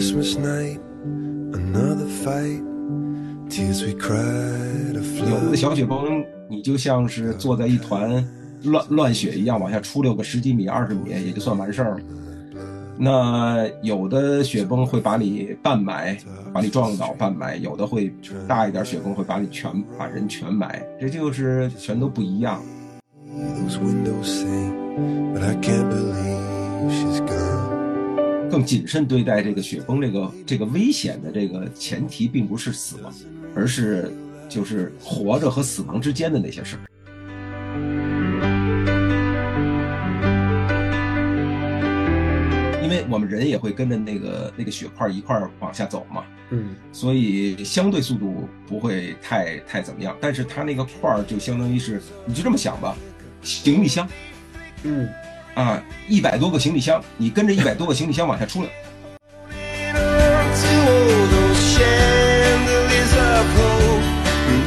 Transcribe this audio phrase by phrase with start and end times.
[0.00, 0.80] Christmas night,
[1.52, 2.62] another fight,
[3.50, 8.26] tears we cried, a 有的.小雪崩，你就像是坐在一团
[8.62, 12.00] 乱乱雪一样往下出溜个十几米、二十米，也就算完事儿了。
[12.96, 16.16] 那有的雪崩会把你半埋，
[16.50, 18.10] 把你撞倒半埋；有的会
[18.48, 22.62] 大一点雪崩会把你全把人全埋，这就是全都不一样。
[23.36, 24.72] Those windows say,
[25.34, 27.59] but I can't believe she's gone.
[28.50, 33.14] 更谨慎对待这个雪崩这个这个危险的这个前提，并不是死亡，
[33.54, 34.12] 而是
[34.48, 36.80] 就是活着和死亡之间的那些事儿。
[42.82, 50.16] 因为我们人也会跟着那个那个雪块一块儿往下走嘛，嗯所以相对速度不会太太怎么样。
[50.20, 52.96] 但是它那个块儿就相当于是，你就这么想吧，
[53.42, 54.08] 行李箱
[54.82, 55.08] 嗯，
[55.54, 58.68] 啊，一百多个行李箱，你跟着一百多个行李箱往下出来。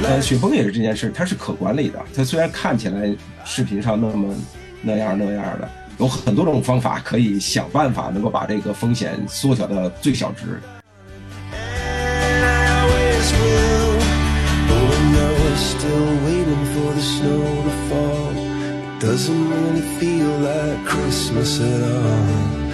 [0.05, 1.99] 呃，雪崩也是这件事，它是可管理的。
[2.15, 4.35] 它虽然看起来视频上那么
[4.81, 10.61] 那样那样的，有很多种方法可以想办法能够把这个风险缩小到最小值。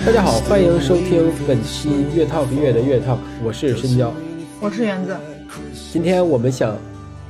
[0.06, 4.14] 大家好，欢迎收听本期越 talk 越的越 talk，我是深交。
[4.62, 5.18] 我是园子，
[5.92, 6.78] 今天我们想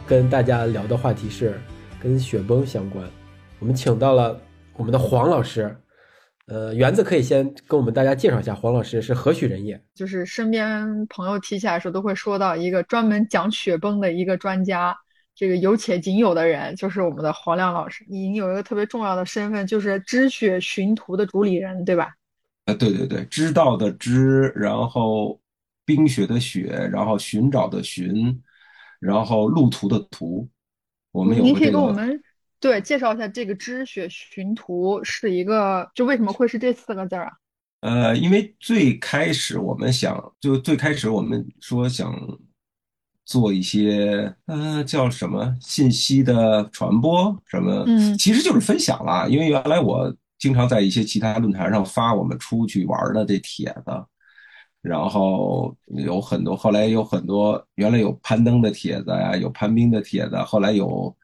[0.05, 1.57] 跟大家聊的话题是
[2.03, 3.07] 跟雪崩相关，
[3.59, 4.37] 我们请到了
[4.75, 5.73] 我们的黄老师。
[6.47, 9.81] 呃，园子可以先跟我们大家介绍一下，黄老师是何许人也？
[9.95, 14.93] 就是身边朋友提起来的时候，都会说到一个专门讲雪崩的一个专家，
[15.39, 18.03] 这个有且仅有的人，就是我们的黄亮老师。
[18.09, 22.13] 你有一个特别重要的身份，就是知雪寻途的主理人，对吧？
[22.65, 25.39] 呃，对对对，知道的知，然后
[25.85, 28.43] 冰雪的雪，然后寻找的寻，
[28.99, 30.45] 然后路途的途。
[31.13, 32.21] 我们有您可以跟我们
[32.59, 37.31] 对介绍一下这个知雪寻途是一个，就为什么会是这四个字儿啊？
[37.79, 42.13] 呃，因为最开始我们想，就最开始我们说想
[43.29, 49.27] 做一些，呃，叫什么信息的传播，什么，嗯其实就是分享啦。
[49.27, 53.91] 因为原来我经常在一些其他论坛上发我们出去玩儿的这帖子，
[54.81, 55.75] 然后
[56.05, 61.15] 有很多，后来有很多，原来有攀登的帖子呀，有攀冰的帖子，后来有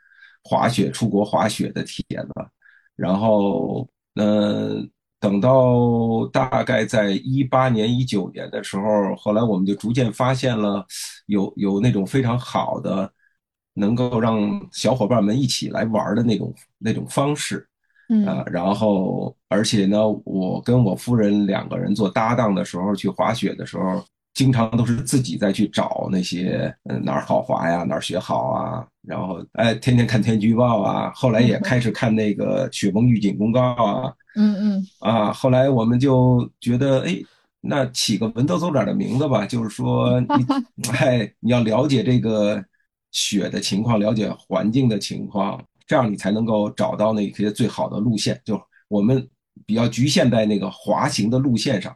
[0.43, 2.29] 滑雪出国滑雪的帖子，
[2.95, 4.87] 然后，嗯、
[5.25, 10.85] 等到大概在一八年、一九年的时候，后来我们就逐渐发现了
[11.25, 13.11] 有有那种非常好的，
[13.73, 14.37] 能够让
[14.71, 17.67] 小伙伴们一起来玩的那种那种方式。
[18.09, 18.23] 嗯。
[18.27, 37.17] 啊，然后而且呢，我跟我夫人两个人做搭档的时候，去滑雪的时候，经常都是自己再去找那些嗯哪儿好滑呀，哪儿雪好啊，然后哎天天看天气预报啊，后来也开始看那个雪崩预警公告啊，嗯嗯啊，后来我们就觉得，哎，
[37.61, 40.27] 那起个文绉绉点儿的名字吧，就是说你，
[40.91, 42.63] 哎，你要了解这个
[43.11, 48.39] 雪的情况，了解环境的情况，这样你才能够找到那些最好的路线。
[48.43, 49.27] 就我们
[49.65, 51.91] 比较局限在那个滑行的路线上，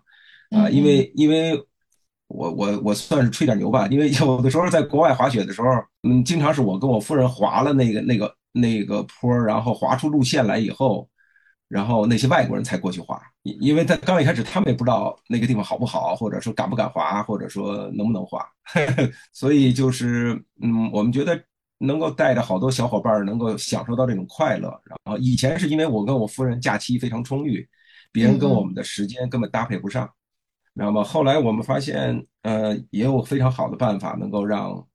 [0.52, 1.62] 啊，嗯因为因为
[2.28, 5.68] 我我我算是吹点牛吧，因为有的时候在国外滑雪的时候，
[6.04, 11.09] 嗯，经常是我跟我夫人滑了那个那个那个坡，然后滑出路线来以后，
[11.70, 18.44] 然后那些外国人才过去滑，因因为他刚一开始他们也不知道那个地方好不好，或者说敢不敢滑，或者说能不能滑，
[19.32, 21.40] 所以就是嗯，我们觉得
[21.78, 24.70] 能够带着好多小伙伴儿能够享受到这种快乐。
[24.84, 27.66] 然后以前是因为我跟我夫人假期非常充裕，
[28.12, 30.10] 别人跟我们的时间根本搭配不上。
[30.74, 34.88] 那么后来我们发现，呃，也有非常好的办法能够让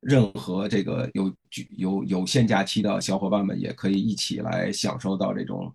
[0.00, 1.34] 任何这个有
[1.76, 5.74] 有有限假期的小伙伴们也可以一起来享受到这种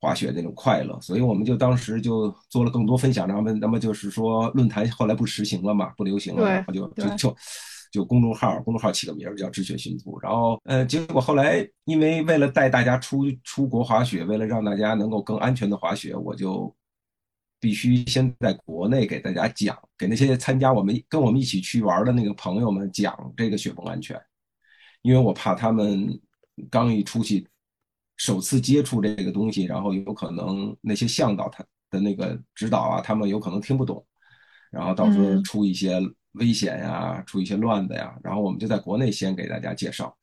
[0.00, 0.98] 滑雪那种快乐。
[1.00, 7.36] 所以我们就当时就做了更多分享，然后那么就是说论坛后来不实行了嘛，不流行了，然后就就就
[7.92, 16.72] 就公众号，公众号起个名儿叫“知雪寻图”，然后呃，结果后来因为为了带大家出出国滑雪，为了让大家能够更安全的滑雪，我就
[17.58, 24.16] 必须先在国内给大家讲，给那些参加我们跟我们一起去玩的那个朋友们讲这个雪崩安全，
[25.02, 26.16] 因为我怕他们
[26.70, 27.44] 刚一出去，
[28.20, 34.04] 首次接触这个东西，然后有可能那些向导他的那个指导啊，他们有可能听不懂，
[34.70, 35.98] 然后到时候嗯出一些
[36.32, 40.14] 危险呀，出一些乱子呀，然后我们就在国内先给大家介绍，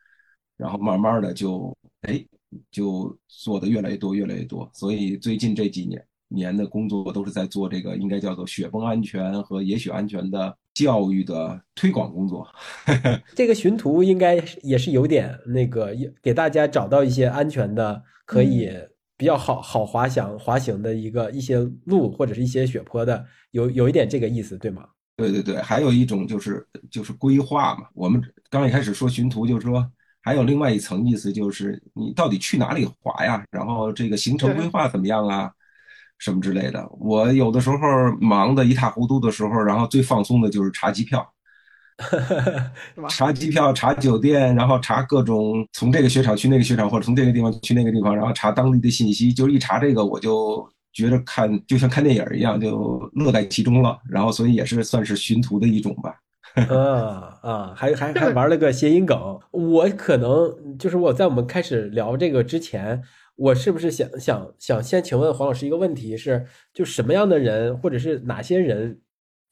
[0.57, 2.23] 然后慢慢的就哎
[2.69, 6.05] 就做的越来越多，越来越多，所以最近这几年。
[6.29, 12.47] 年的工作都是在做这个应该叫做雪崩安全和野雪安全的教育的推广工作。
[13.35, 18.69] 这个寻图应该也是有点那个，给大家找到一些安全的，可以
[19.15, 24.85] 比较好好滑翔滑行的一个一些路或者是一些雪坡的，有有一点这个意思，对吗？
[25.15, 27.88] 对对对，还有一种就是就是规划嘛。
[27.95, 29.89] 我们刚一开始说寻图，就是说
[30.21, 33.44] 还有另外一层意思，就是你到底去哪里滑呀？
[33.50, 35.51] 然后这个行程规划怎么样啊？
[36.19, 36.88] 什么之类的。
[37.00, 37.78] 我有的时候
[38.19, 41.28] 忙得一塌糊涂的时候，然后最放松的就是查机票，
[43.10, 49.34] 查机票、查酒店，然后查各种从这个雪场去那个雪场，或者从这个地方去那个地方，然后查当地的信息。
[49.34, 50.68] 就一查这个，我就。
[50.94, 54.00] 觉得看就像看电影一样，就乐在其中了。
[54.10, 56.16] 然后，所以也是算是寻图的一种吧。
[56.74, 59.40] 啊啊，还还还玩了个谐音梗。
[59.52, 63.00] 我可能就是我在我们开始聊这个之前，
[63.38, 69.00] 我是不是想想想先请问黄老师一个问题是：就什么样的人，或者是哪些人，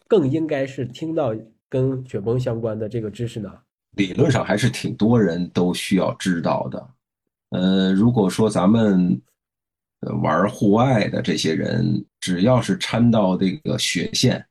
[0.08, 1.34] 更应该是听到
[1.70, 3.50] 跟雪崩相关的这个知识呢？
[3.92, 6.90] 理论上还是挺多人都需要知道的。
[7.52, 9.22] 呃，如果说咱们。
[10.22, 14.46] 玩户外的这些人，只要是掺到这个雪线，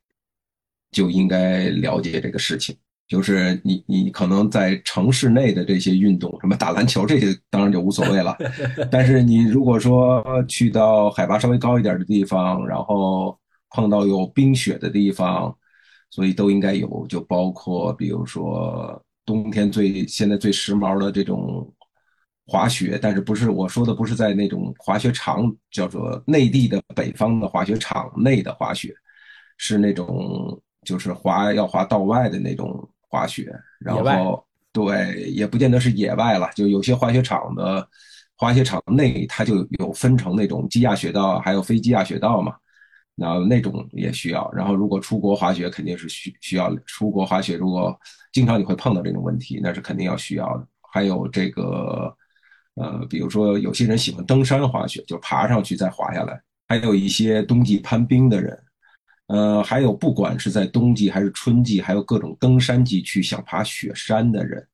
[0.91, 2.75] 就应该了解这个事情。
[3.07, 8.35] 就是你，你可能在城市内的这些运动，什么打篮球这些，当然就无所谓了。
[8.91, 13.37] 但是你如果说去到海拔稍微高一点的地方，然后
[13.69, 15.55] 碰到有冰雪的地方，
[16.09, 21.71] 所以都应该有，就包括比如说冬天最现在最时髦的这种。
[22.47, 28.93] 滑雪，但是不是我说的不是在那种滑雪场，叫做内地的北方的滑雪场内的滑雪，
[29.57, 33.49] 是那种就是滑要滑道外的那种滑雪。
[33.79, 37.87] 然后对，也不见得是野外了，就有些滑雪场的
[38.35, 42.53] 滑雪场内，它就有分成那种机压雪道，还有非机压雪道嘛。
[43.15, 44.51] 那那种也需要。
[44.51, 47.55] 然后如果出国滑雪，肯定是需需要出国滑雪。
[47.55, 47.97] 如果
[48.33, 50.67] 经常你会碰到这种问题，那是肯定要需要的。
[50.91, 52.13] 还有这个。
[52.77, 56.35] 呃，比如说有些人喜欢登山滑雪，就爬上去再滑下来；
[56.67, 58.61] 还有一些冬季攀冰的人，
[59.27, 64.67] 呃，还有不管是在冬季还是春季，还有各种登山季去想爬雪山的人，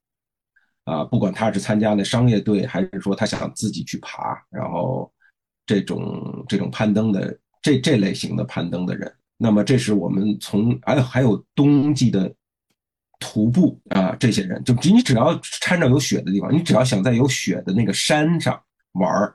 [0.85, 5.11] 啊，不管他是参加那商业队，还是说他想自己去爬，然后
[5.65, 12.33] 这种这种攀登的这这类型的攀登的人，那么这是我们从还有还有冬季的。
[13.23, 18.59] 徒步啊，这些人就你只要掺着有雪的地方，你只要想在有雪的那个山上
[18.93, 19.31] 玩，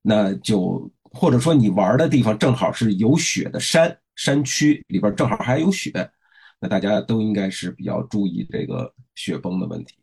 [0.00, 5.90] 那就或者说你玩的地方正好是有雪的山山区里边正好还有雪，
[6.60, 9.94] 那大家都应该是比较注意这个雪崩的问题。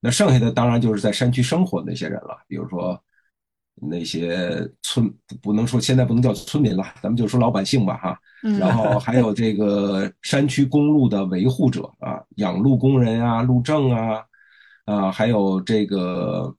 [0.00, 2.98] 那剩下的当然就是在山区生活的那些人了，比如说
[3.74, 5.12] 那些村
[5.42, 8.18] 不能说现在不能叫村民了，咱们就说老百姓吧，哈。
[8.58, 14.24] 然后还有这个山区公路的维护者啊，养路工人啊，路政啊，
[14.86, 16.54] 啊，还有这个，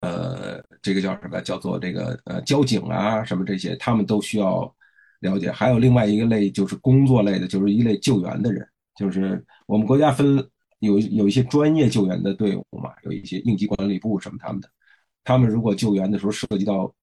[0.00, 1.40] 呃，这个叫什么？
[1.42, 4.74] 叫做这个呃交警啊，什么这些，他们都需要
[5.22, 5.50] 了解。
[5.50, 8.64] 还有另外一个类，就是工作类的，就是一类救援的人，
[8.96, 10.36] 就是我们国家分
[10.80, 14.68] 有有一些专业救援的队伍嘛，有一些应急管理部什么他们的，
[15.24, 16.94] 他们如果救援的时候涉及到。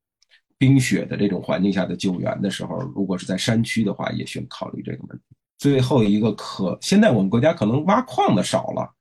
[0.62, 5.24] 冰雪的这种环境下的救援的时候，如果是在山区的话，也需要考虑这个问题。
[5.58, 8.94] 最后一个可，现在我们国家可能挖矿的少了，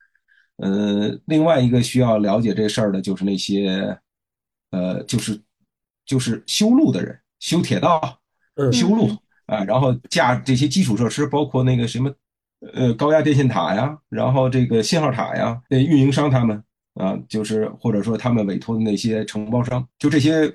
[0.58, 3.98] 呃，另外一个需要了解这事儿的就是那些，
[4.70, 5.42] 呃，就是
[6.06, 8.20] 就是修路的人，修铁道、
[8.72, 9.08] 修路
[9.46, 12.12] 啊，然后架这些基础设施，包括那个什么，
[12.74, 16.62] 呃，高压电线塔呀，然后这个信号塔呀，那运营商他们
[16.94, 20.52] 啊，就是或者说他们委托的那些承包商，就这些。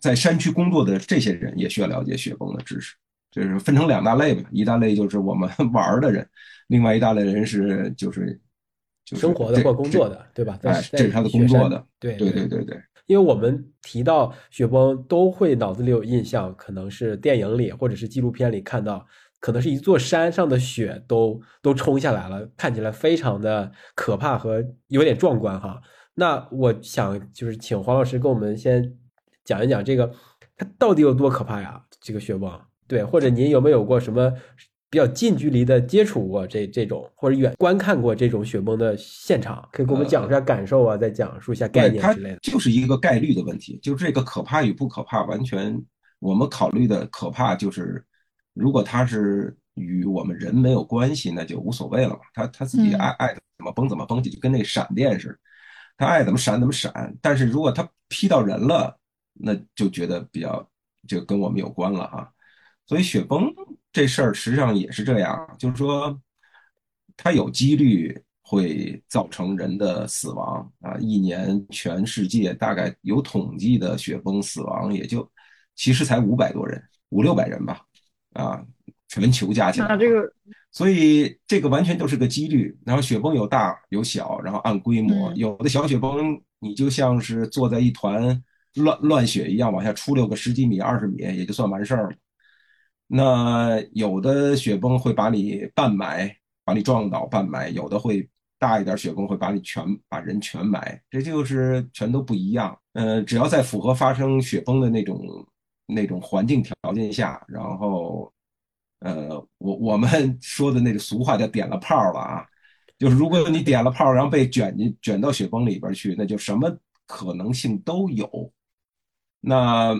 [0.00, 2.96] 在山区工作的这些人也需要了解雪崩的知识，
[3.30, 4.48] 就是分成两大类吧。
[4.50, 6.26] 一大类就是我们 玩的人，
[6.68, 8.40] 另外一大类人是就是
[9.04, 10.58] 就是生活的或工作的，对吧？
[10.62, 11.86] 哎，这是他的工作的。
[11.98, 12.82] 对对对对对。
[13.10, 19.04] 因为我们提到雪崩，都会脑子里有印象，可能是电影里或者是纪录片里看到，
[19.40, 25.80] 可能是一座山上的雪都都冲下来了，看起来非常的可怕和有点壮观哈。
[26.14, 28.96] 那我想就是请黄老师跟我们先。
[29.42, 30.08] 讲一讲这个，
[30.56, 31.82] 它到底有多可怕呀？
[32.00, 32.48] 这个雪崩，
[32.86, 34.32] 对，或者您有没有过什么
[34.90, 39.66] 比较近距离的接触过这这种，或者远观看过这种雪崩的现场？
[39.70, 42.38] 可以给我们讲一下感受啊，再讲述一下概念之类的。
[42.42, 45.80] 就是一个概率的问题，就是这个可怕与不可怕，完全
[46.18, 48.04] 我们考虑的可怕就是，
[48.52, 52.20] 如果它是与我们人没有关系，那就无所谓了嘛。
[52.34, 53.28] 他他自己爱爱
[53.58, 55.38] 怎么崩怎么崩去，就跟那闪电似的，
[55.96, 57.16] 他爱怎么闪怎么闪。
[57.22, 58.98] 但是如果他劈到人了，
[59.34, 60.68] 那就觉得比较
[61.06, 62.28] 就跟我们有关了啊。
[62.90, 63.54] 所以雪崩
[63.92, 66.20] 这事儿实际上也是这样，就是说
[67.16, 70.96] 它有几率会造成人的死亡啊。
[70.98, 75.30] 一年全世界大概有统计的雪崩死亡也就
[75.76, 77.80] 其实才五百多人，五六百人吧，
[78.32, 78.60] 啊，
[79.06, 79.86] 全球加起来。
[79.86, 80.28] 那这个
[80.72, 82.76] 所以这个完全就是个几率。
[82.84, 88.42] 然后雪崩有大有小，然后按规模，嗯有的小雪崩你就像是坐在一团
[88.74, 92.16] 乱乱雪一样往下出溜个十几米、二十米，也就算完事儿了。
[93.12, 96.32] 那有的雪崩会把你半埋，
[96.64, 102.78] 把你撞倒半埋；有的会大一点雪崩会把你全把人全埋，这就是全都不一样。
[102.92, 105.18] 呃，只要在符合发生雪崩的那种
[105.86, 108.32] 那种环境条件下，然后
[109.00, 112.46] 呃，我我们说的那个俗话叫点了炮了啊，
[112.96, 116.70] 就是如果你点了炮，然后被卷进卷到雪崩里边去，那就什么
[117.06, 118.52] 可能性都有。
[119.40, 119.96] 那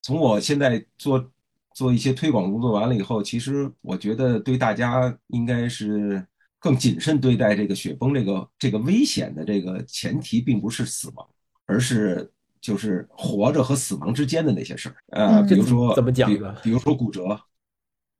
[0.00, 1.30] 从我现在做
[1.74, 6.26] 做一些推广工作完了以后，其实我觉得对大家应该是
[6.58, 11.26] 更谨慎对待这个雪崩这个这个危险的这个前提，并不是死亡，
[11.66, 14.96] 而是就是活着和死亡之间的那些事儿。
[15.08, 17.24] 呃，嗯比如说怎么讲比呢比如说骨折，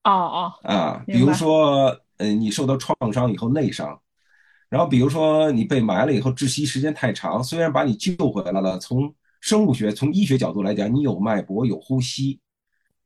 [0.04, 4.00] 哦哦，啊，比如说，呃，你受到创伤以后内伤，
[4.68, 12.40] 然后比如说你被埋了以后窒息时间太长，虽然把你救回来了，从生物学、从医学角度来讲，你有脉搏、有呼吸，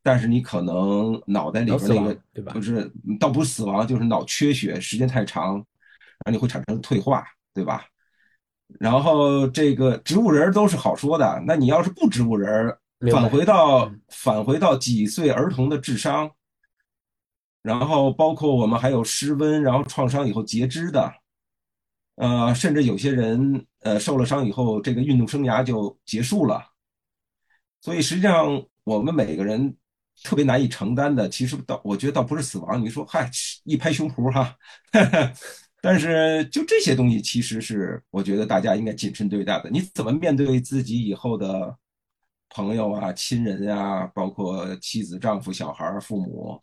[0.07, 7.85] 但是你可能脑袋里边那个对吧就是倒不是死亡，就是脑缺血，时间太长，然后你会产生退化，对吧？
[8.79, 12.73] 然后这个植物人都是好说的，那你要是不植物人
[13.11, 16.31] 返回到嗯返回到几岁儿童的智商，
[17.63, 21.13] 然后包括我们还有失温，然后创伤以后截肢的，
[22.15, 26.65] 呃，甚至有些人呃受了伤以后，这个运动生涯就结束了。
[27.81, 29.77] 所以实际上我们每个人
[30.25, 33.31] 特别难以承担的，其实倒我觉得倒不是死亡，你说嗨
[33.65, 34.57] 一拍胸脯哈，
[35.81, 39.71] 但是就这些东西其实是我觉得大家应该谨慎对待的。
[39.71, 41.77] 你怎么面对自己以后的
[42.49, 46.61] 朋友啊、亲人啊，包括妻子、丈夫、小孩、父母，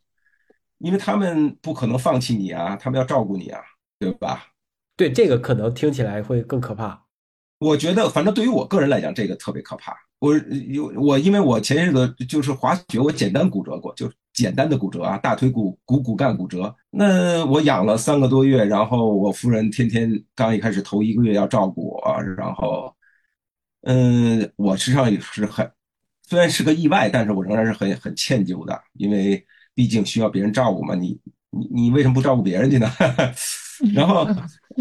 [0.78, 3.60] 因为他们不可能放弃你啊，他们要照顾你啊，
[3.98, 4.48] 对吧？
[4.96, 7.03] 对，这个可能听起来会更可怕。
[7.64, 9.96] 我觉得，反正对于我个人来讲，这个特别可怕。
[10.18, 10.36] 我
[10.70, 16.74] 有我，因为我前些日子就是滑雪，我简单骨折过，就简单的骨折啊，大腿骨骨骨干骨折。
[16.90, 22.94] 那我养了三个多月，然后我夫人天天刚一开始头一个月要照顾我，然后，
[23.82, 25.70] 嗯，我实际上也是很，
[26.28, 29.42] 虽然是个意外，但是我仍然是很很歉疚的，因为
[29.74, 31.18] 毕竟需要别人照顾嘛，你
[31.50, 32.90] 你你为什么不照顾别人去呢？
[33.94, 34.26] 然后，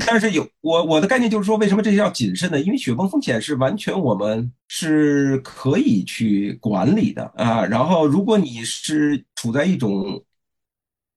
[0.05, 2.59] 但是有我我的概念就是说，为什么这些要谨慎呢？
[2.59, 7.65] 因为雪崩风险是完全我们是可以去管理的啊。
[7.65, 10.23] 然后，如果你是处在一种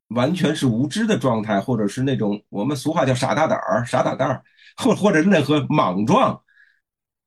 [0.09, 4.43] 完全是无知的状态，或者是那种我们俗话叫傻大胆儿、傻打蛋儿，
[4.77, 6.41] 或或者任何莽撞，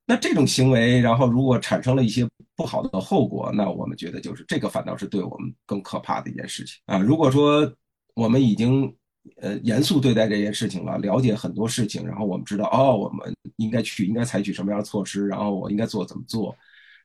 [0.06, 6.98] 那这种行为，然后如果产生了一些不好的后果，那我们觉得就是这个反倒是对我们更可怕的一件事情啊。
[6.98, 7.72] 如果说
[8.16, 8.94] 我们已经
[9.42, 16.56] 呃严肃对待这件事情了，了解很多事情，然后我们知道哦，我们应该去应该采取什么样的措施，然后我应该做怎么做，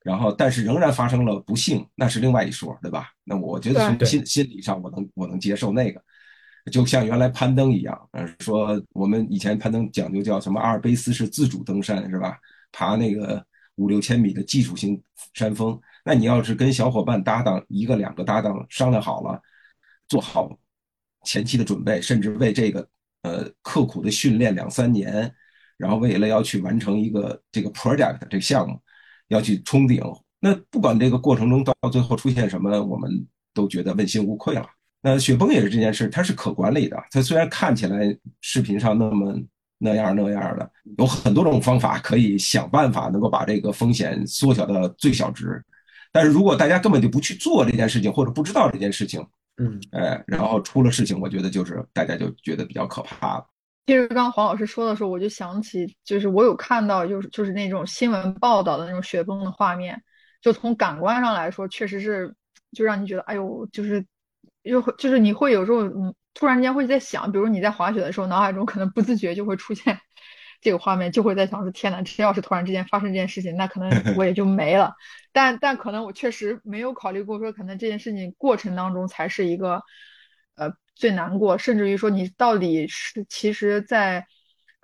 [0.02, 3.10] 然后但是仍然发生了不幸，那是另外一说，对吧？
[3.24, 6.02] 那我觉得从心心理上我能我能接受那个。
[6.72, 12.38] 就像原来攀登一样，呃，说我们以前攀登讲究叫什么阿尔卑斯是自主登山是吧？
[12.72, 13.44] 爬那个
[13.74, 14.98] 五六千米的技术性
[15.34, 19.38] 山峰，那你要是跟小伙伴搭档一个两个搭档商量好了，
[20.08, 20.48] 做好
[21.24, 22.86] 前期的准备，甚至为这个
[23.22, 25.32] 呃刻苦的训练两三年，
[25.76, 28.78] 然后为了要去完成一个这个 project 这个项目，
[29.28, 30.02] 要去冲顶，
[30.40, 34.66] 那不管这个过程中到最后出现什么，我们都觉得问心无愧了。
[35.00, 36.96] 那雪崩也是这件事，它是可管理的。
[37.10, 39.38] 它虽然看起来视频上那么
[39.78, 45.62] 那样那样的，有很多种方法可以想办法能够把这个风险缩小到最小值。
[46.10, 49.22] 但是如果大家根本就不去做这件事情，或者不知道这件事情，
[49.56, 53.46] 嗯，哎，然后出了事情，我觉得就是大家就觉得比较可怕了。
[53.86, 60.02] 其实刚刚黄老师说的时候，我就想起，就是我有看到，就是就是那种新闻报道的那种雪崩的画面，
[60.40, 62.34] 就从感官上来说，确实是
[62.72, 64.04] 就让你觉得，哎呦，就是
[64.62, 69.98] 又会就是你会有时候嗯，突然间会在想，比如你在滑雪的时候，脑海中可能不自觉就会出现
[70.64, 74.94] 这个画面，就会在想说，天呐，这要是突然之间发生这件事情，那可能 我也就没了。
[75.30, 79.82] 但但可能我确实没有考虑过说，可能这件事情过程当中才是一个
[80.56, 84.26] 呃最难过，甚至于说你到底是其实在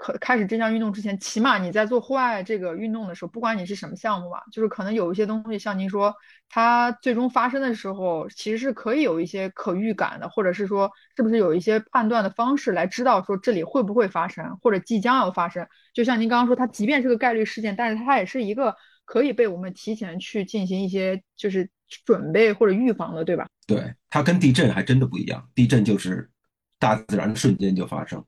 [0.00, 6.14] 可开始这项运动之前，起码你在做户外这个运动的时候，不管你是什么项目吧，就是可能有一些东西，像您说，
[6.48, 15.68] 它最终发生的时候，其实是可以有一些可预感的，或者是说，是不是有一些判断的方式来知道说这里会不会发生，或者即将要发生。
[15.92, 21.68] 就像您刚刚说，它即便是个概率事件，但是它也是一个可以被我们提前去进行一些就是
[22.06, 23.46] 准备或者预防的，对吧？
[23.66, 26.30] 对，它跟地震还真的不一样，地震就是
[26.78, 28.24] 大自然瞬间就发生。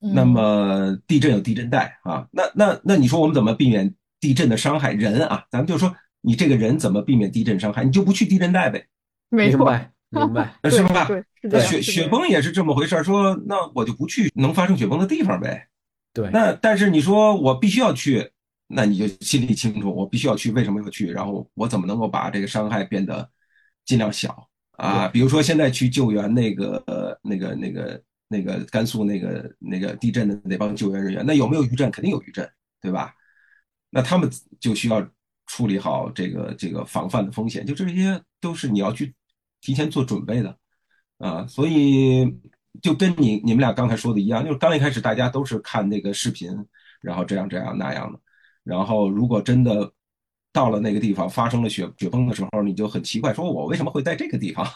[0.00, 4.92] 那么地震有地震带啊，那那那你说我们怎么避免地震的伤害？
[4.92, 7.82] 人啊，咱们就说你这个人怎么避免地震伤害？
[7.82, 8.86] 你就不去地震带呗，
[9.28, 9.58] 没错，
[10.10, 11.06] 明白， 是吧？
[11.06, 11.60] 对，是的。
[11.60, 15.66] 雪雪崩也是这么回事儿说那我就不去能发生雪崩的地方呗。
[16.14, 18.30] 对，那但是你说我必须要去，
[18.68, 21.10] 那你就心里清楚，我必须要去，为什么要去？
[21.10, 23.28] 然后我怎么能够把这个伤害变得
[23.84, 25.08] 尽量小啊？
[25.08, 28.00] 比如说现在去救援那个呃那个那个。
[28.28, 31.90] 那个甘肃那个那个地震的那帮救援人员，那有没有余震？
[31.90, 32.48] 肯定有余震，
[32.80, 33.14] 对吧？
[33.90, 34.30] 那他们
[34.60, 35.06] 就需要
[35.46, 39.14] 处理好这个这个防范的风险，就这些都是你要去
[39.60, 40.56] 提前做准备的
[41.18, 41.46] 啊。
[41.46, 42.26] 所以
[42.82, 46.50] 就跟你你们俩刚才说的一样，就是刚一开始大家都是看那个视频，
[47.00, 48.20] 然后这样这样那样的，
[48.64, 49.92] 然后如果真的。
[50.52, 54.66] 到了那个地方发生了雪雪崩的时候，你就很奇怪，说我为什么会在这个地方？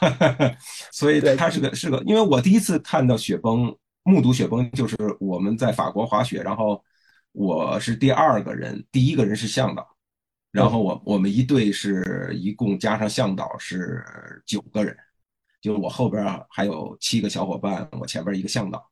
[0.92, 6.80] 所以它是个是个，因为我第一次看到雪崩，目睹雪崩就是我们在法国滑雪，然后
[7.32, 9.84] 我是第二个人，第一个人是向导，
[10.50, 14.04] 然后我我们一队是一共加上向导是
[14.46, 14.94] 九个人，
[15.60, 18.84] 就是我后边还有七个小伙伴，我前边一个向导，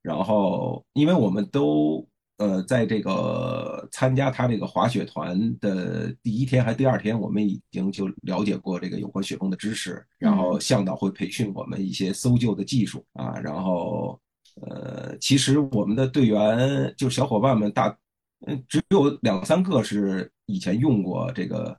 [0.00, 2.08] 然后因为我们都。
[2.42, 10.04] 呃，在这个参加他这个滑雪团的第一天还第二天，我们已经就了解过这个有关雪崩的知识。
[10.18, 13.38] 然后向导会培训我们一些搜救的技术啊。
[13.38, 14.20] 然后，
[14.62, 17.96] 呃，其实我们的队员就小伙伴们大，
[18.46, 21.78] 嗯，只有两三个是以前用过这个，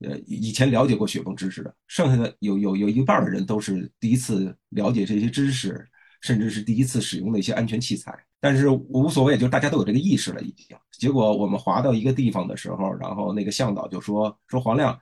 [0.00, 1.74] 呃，以前了解过雪崩知识的。
[1.86, 5.86] 剩下的有有有一半的人都是第一次了解这些知识，
[6.20, 8.16] 甚至是第一次使用的一些安全器材。
[8.40, 10.76] 但是无所谓，就大家都有这个意识了，已经。
[10.92, 14.98] 结果我们滑到一个地方的时候，然后那个向导就说：“说黄亮，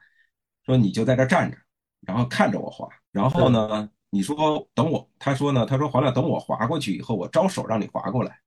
[0.64, 1.58] 说你就在这站着，
[2.00, 2.88] 然后看着我滑。
[3.12, 8.38] 然后呢，你说等我，他说呢，他说黄亮，等我滑过去以后，我招手让你滑过来。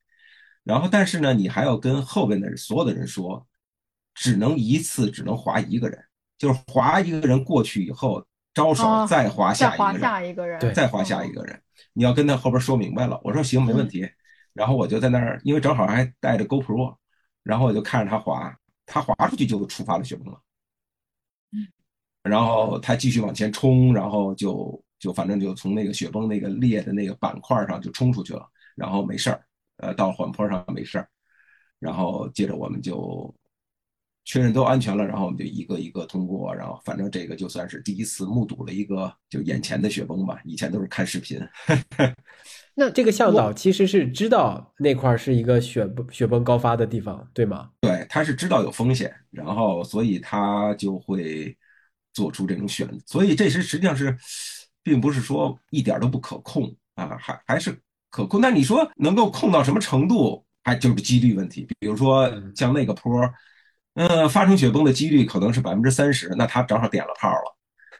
[0.63, 3.47] 然后但是呢，你还要跟后边的所有的人说，
[4.15, 6.03] 只能一次，只能滑一个人，
[6.37, 9.77] 就是滑一个人过去以后，招手再滑下一
[10.33, 11.61] 个人，再滑下一个人，
[11.93, 13.19] 你要跟他后边说明白了。
[13.23, 14.09] 我说行，没问题。”
[14.53, 16.95] 然后我就在那儿，因为正好还带着 GoPro，
[17.43, 18.53] 然后我就看着他滑，
[18.85, 20.41] 他滑出去就触发了雪崩了。
[22.23, 29.45] 然后他继续往前冲，然后就就反正就从那个雪崩那个裂的那个板块上就冲出去了，然后没事儿，
[29.77, 31.07] 呃，到缓坡上没事儿，
[31.79, 33.33] 然后接着我们就
[34.25, 41.39] 确认都安全了，然后我们就一个一个通过，然后反正这个就算是第一次目睹了一个就眼前的雪崩吧，以前都是看视频。
[42.75, 47.69] 那这个向导其实是知道那块是一个雪崩雪崩高发的地方，对吗？
[47.81, 51.57] 对，他是知道有风险，然后所以他就会
[52.13, 52.97] 做出这种选择。
[53.05, 54.15] 所以这是实际上是，
[54.83, 57.75] 并不是说一点都不可控啊，还还是
[58.11, 58.39] 可控。
[58.39, 60.45] 那你说能够控到什么程度？
[60.61, 61.65] 还就是几率问题。
[61.79, 63.33] 比如说像那个坡，嗯，
[63.95, 67.57] 嗯发生雪崩的几率可能是百分之三十，那他正好点了炮了。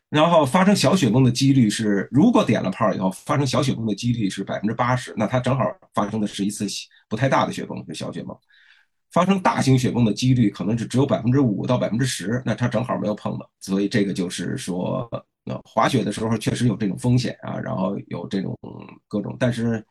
[0.09, 6.65] 然后发生小雪崩的几率是，如果点了炮以后发生小雪崩的几率是百分之八十，那它正好发生的是一次
[7.07, 8.35] 不太大的雪崩，就小雪崩。
[9.11, 13.49] 发生大型雪崩的几率可能是只有百分之五到百分之十，那它正好没有碰到。
[13.59, 15.09] 所以这个就是说，
[15.63, 18.57] 滑雪的时候确实有这种风险啊，然后有这种
[19.07, 19.83] 各种，但是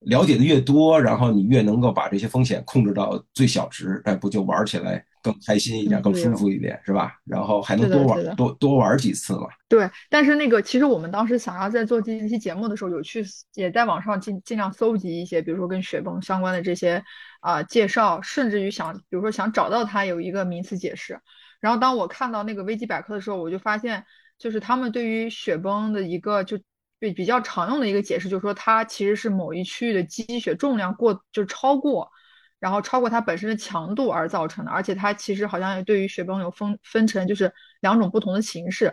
[0.00, 5.04] 了解的越多，然后你越能够把这些风险控制到最小值，哎，不就玩起来？
[5.22, 7.12] 更开心一点，更舒服一点，是吧？
[7.24, 9.48] 然后还能多玩多多玩几次嘛？
[9.68, 17.02] 对，但是那个其实我们当时想要在做这期节目的时候，有去也在网上尽尽量搜集一些，比如说跟雪崩相关的这些
[17.40, 21.18] 啊介绍，甚至于想，比如说想找到它有一个名词解释。
[21.58, 24.04] 然后当我看到那个维基百科的时候，我就发现，
[24.38, 26.56] 就是他们对于雪崩的一个就
[26.98, 32.10] 比比较常用的一个解释，就是说它其实是某一区域的积雪重量过就超过。
[32.58, 38.92] 然后超过它本身的强度而造成的，而且它其实好像对于雪崩有分分成，就是两种不同的形式。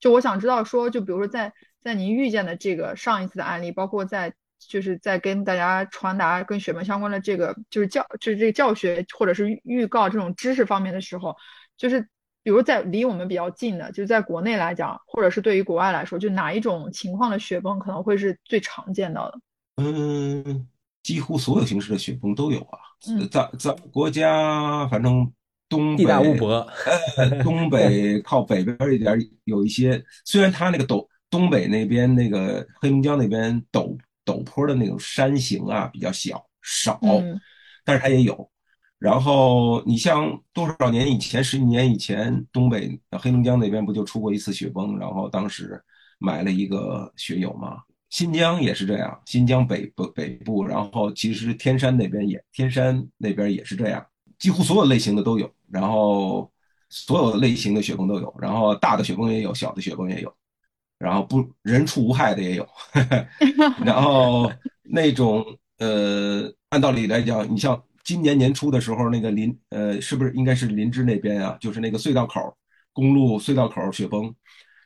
[0.00, 11.36] 就我想知道说，就比如说在在您遇见的这个上一次的案例，包括在就是在跟大家传达跟雪崩相关的这个就是教就是这个教学或者是预告这种知识方面的时候，
[11.76, 12.08] 就是
[12.42, 19.40] 比如在离我们比较近的，就是在国内来讲，或者是对于国外来说，就哪一种情况的雪崩可能会是最常见到的？
[19.76, 20.68] 嗯。
[21.02, 22.78] 几乎所有形式的雪崩都有啊，
[23.08, 25.28] 嗯咱咱们国家反正
[25.68, 26.68] 东地大物北博，
[27.16, 37.40] 呃，东北靠北边儿一点儿有一些，虽然它那个陡东北那边那个黑龙江那边陡陡坡的那种山形啊比较小少，嗯
[37.84, 38.51] 但是它也有。
[39.02, 44.96] 然后你像多少年以前，十几年以前，东北黑龙江那边不就出过一次雪崩？
[44.96, 45.82] 然后当时
[46.20, 47.78] 埋了一个雪友嘛。
[48.10, 54.06] 新疆也是这样，新疆北部北部，然后其实天山那边也天山那边也是这样，
[54.38, 56.48] 几乎所有类型的都有，然后
[56.88, 60.32] 所有类型的雪崩都有，然后大的雪崩也有，小的雪崩也有，
[60.98, 62.68] 然后不人畜无害的也有，
[63.82, 64.52] 然后
[64.84, 65.44] 那种
[65.78, 71.56] 呃，按道理来讲，你像今年年初的时候，那个林呃，是不是应该是林芝那边啊？
[71.60, 72.56] 就是那个隧道口
[72.92, 74.34] 公路隧道口雪崩，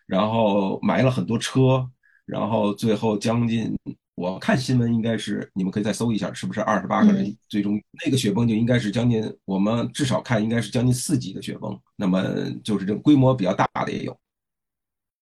[0.07, 1.89] 然后埋了很多车，
[2.25, 3.77] 然后最后将近
[4.15, 12.23] 我看新闻应该是你们可以再搜一下，是不是二十八个人嗯最终那个雪崩就应该是将近我们至少看应该是将近四级的雪崩，那么
[12.65, 14.19] 就是这规模比较大的也有。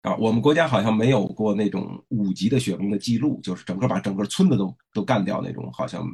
[0.02, 6.06] 啊，我们国家好像没有过那种五级的雪崩的记录，就是整个把整个村子都都干掉那种，好像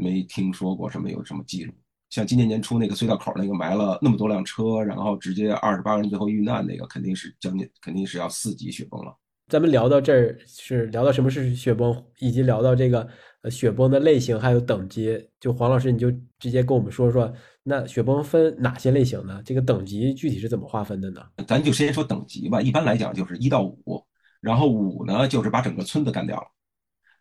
[0.00, 1.72] 没听说过什么有什么记录。
[2.08, 9.16] 像今年年初那个隧道口那个埋了那么多辆车，然后直接二十八人最后遇难那个，肯定是将近肯定是要四级雪崩了。
[9.48, 13.06] 咱们聊到这儿是聊到什么是雪崩，以及聊到这个
[13.42, 15.28] 呃雪崩的类型还有等级。
[15.38, 17.32] 就黄老师，你就直接跟我们说说，
[17.62, 19.40] 那雪崩分哪些类型呢？
[19.44, 21.20] 这个等级具体是怎么划分的呢？
[21.46, 24.04] 咱就先说等级吧，一般来讲就是一到五，
[24.40, 26.46] 然后五呢就是把整个村子干掉了。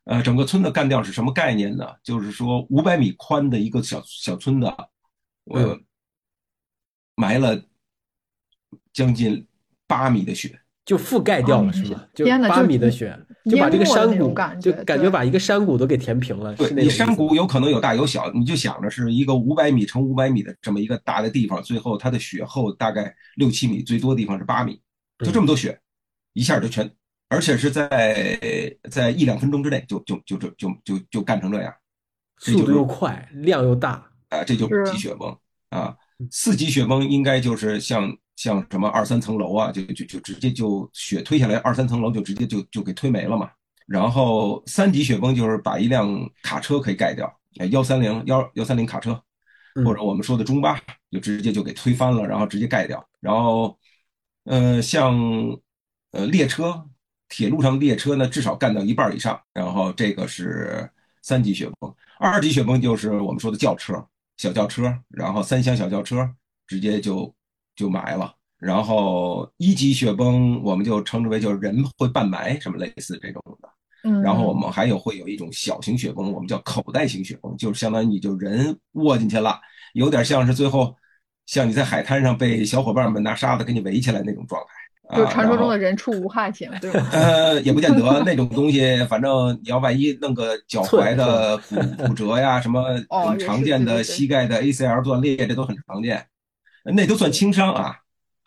[0.09, 1.85] 呃，整个村子干掉是什么概念呢？
[2.03, 5.83] 就是说五百米宽的一个小小村子，呃，嗯
[7.13, 7.63] 埋了
[8.91, 9.45] 将近
[9.85, 12.07] 八米的雪，就覆盖掉了是吗？
[12.15, 16.55] 就八米的雪，就把这个山谷就感觉把一个山谷都给填平了。
[16.55, 24.81] 对你山谷有可能有大有小，你就想着是一个五百米乘五百米的这么一个大的地方，最后它的雪厚大概六七米，最多地方是八米，
[25.19, 25.79] 就这么多雪，
[26.33, 26.89] 一下就全，
[27.29, 28.37] 而且是在
[28.89, 31.73] 在一两分钟之内就就就就就就就干成这样，
[32.37, 34.03] 这速度就又快，量又大。
[34.29, 35.37] 啊，这就是是级雪崩
[35.69, 35.95] 啊。
[36.31, 43.49] 四级雪崩应该就是像像什么二三层楼啊，就就就直接就雪推下来，二三层楼就直接就就给推没了嘛。
[43.87, 47.31] 然后三级雪崩就是把一辆卡车可以盖掉，
[47.71, 49.19] 幺三零幺幺三零卡车，
[49.75, 53.07] 嗯或者我们说的中巴，就直接就给推翻了，然后直接盖掉。
[53.19, 53.77] 然后，
[54.43, 55.17] 呃，像
[56.11, 56.88] 呃列车，
[57.29, 59.39] 铁路上列车呢，至少干到一半以上。
[59.53, 60.89] 然后这个是
[61.21, 64.03] 三级雪崩，二级雪崩就是我们说的轿车，
[64.37, 66.29] 小轿车，然后三厢小轿车
[66.67, 67.33] 直接就
[67.75, 68.35] 就埋了。
[68.57, 73.69] 然后一级雪崩我们就称之为就是人会半埋，什么类似这种的。
[74.03, 79.59] 嗯，然后我们还有会有一种小型雪崩，我们叫口袋型雪崩，就是相当于你就人卧进去了，
[79.93, 80.95] 有点像是最后
[81.45, 84.73] 像你在海滩上被小伙伴们拿沙子给你围起来那种状态。
[85.15, 87.07] 就传说中的人畜无害型，对吗？
[87.11, 92.83] 呃，也不见得那种东西，反正你要万一弄个脚踝的骨骨折呀，什么
[93.39, 96.25] 常见的膝盖的 ACL 断裂，这都很常见，
[96.83, 97.95] 那都算轻伤啊。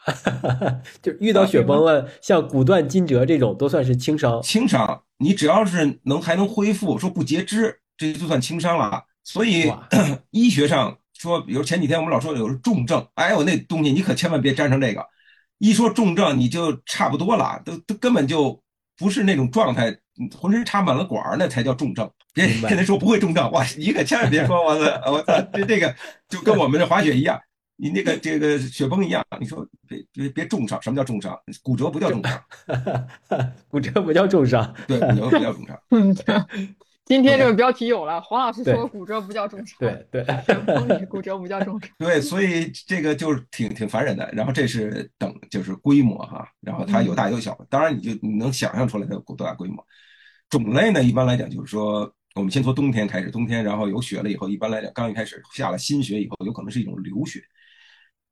[1.00, 4.42] 就遇到雪崩了，像骨断筋折这种都算是轻伤。
[4.42, 9.04] 轻伤，你只要是能还能恢复，说不截肢，这就算轻伤了。
[9.22, 9.72] 所以
[10.30, 15.06] 医学上说，比如前几天我们老说有重症，哎呦那东西你可千万别沾上这个，
[15.62, 18.60] 一说重症你就差不多了，都都根本就
[18.98, 19.96] 不是那种状态，
[20.36, 22.10] 浑身插满了管儿那才叫重症。
[22.34, 25.94] 别跟他说不会重症，哇，你可千万别说，我操，我操，这这个
[26.28, 27.40] 就跟我们这滑雪一样。
[27.76, 31.38] 你那个这个雪崩一样，你说别别别重伤，什么叫重伤？
[31.62, 32.42] 骨折不叫重伤，
[33.70, 35.78] 骨折不叫重伤，对，骨折不叫重伤。
[37.04, 41.90] 今天这个标题有了， 黄老师说骨折不叫重伤，对对，骨折不叫重伤。
[41.98, 44.28] 对，所以这个就是挺挺烦人的。
[44.32, 49.84] 然后这是等就是规模哈，然后它有大有小，当然你就你能想象出来它有多大规模。
[50.48, 57.42] 种类呢，一般来讲就是说，我们先从冬天开始，冬天然后有雪了以后，一般来讲刚一开始下了新雪以后，有可能是一种流雪。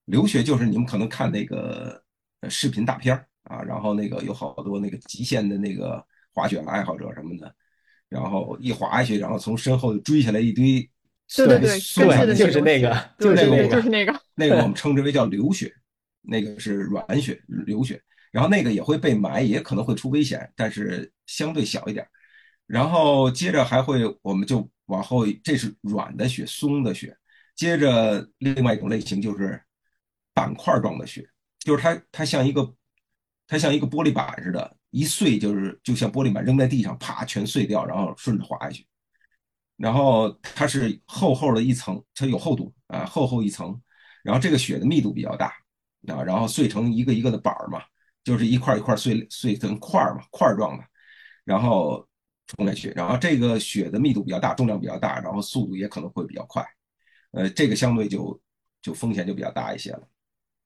[0.05, 2.03] 流雪就是你们可能看那个
[2.41, 7.55] 呃视频大片儿啊，然后那个有好多那个极限的那个滑雪爱好者什么的，
[8.11, 10.83] 然后一滑下去，然后从身后追下来一堆
[11.35, 12.11] 对对对，就
[12.51, 14.21] 是那个就是那个就是那个。
[14.35, 15.73] 那个我们 称之为叫流血，
[16.23, 22.07] 那个是软血流血，然后那个也会被埋，也可能会出危险，但是相对小一点。
[22.67, 27.17] 然后接着还会，我们就往后，这是软的血，松的血。
[27.55, 29.61] 接着另外一种类型就是
[30.33, 32.75] 板块状的血，就是它它像一个
[33.47, 38.87] 它像一个玻璃板似的，一碎就是就像玻璃板扔在地上，啪全碎掉，然后顺着滑下去。
[39.77, 43.81] 然后它是厚厚的一层，它有厚度啊，厚厚一层，
[44.23, 45.55] 然后这个雪的密度比较大
[46.07, 47.83] 啊，然后碎成一个一个的板儿嘛，
[48.23, 50.85] 就是一块一块碎碎成块儿嘛，块儿状的，
[51.45, 52.07] 然后
[52.47, 56.63] 冲下去，然后这个雪的密度比较大，重量比较大，然后速度也可能会比较快，
[57.31, 58.39] 呃，这个相对就
[58.83, 60.07] 就风险就比较大一些了。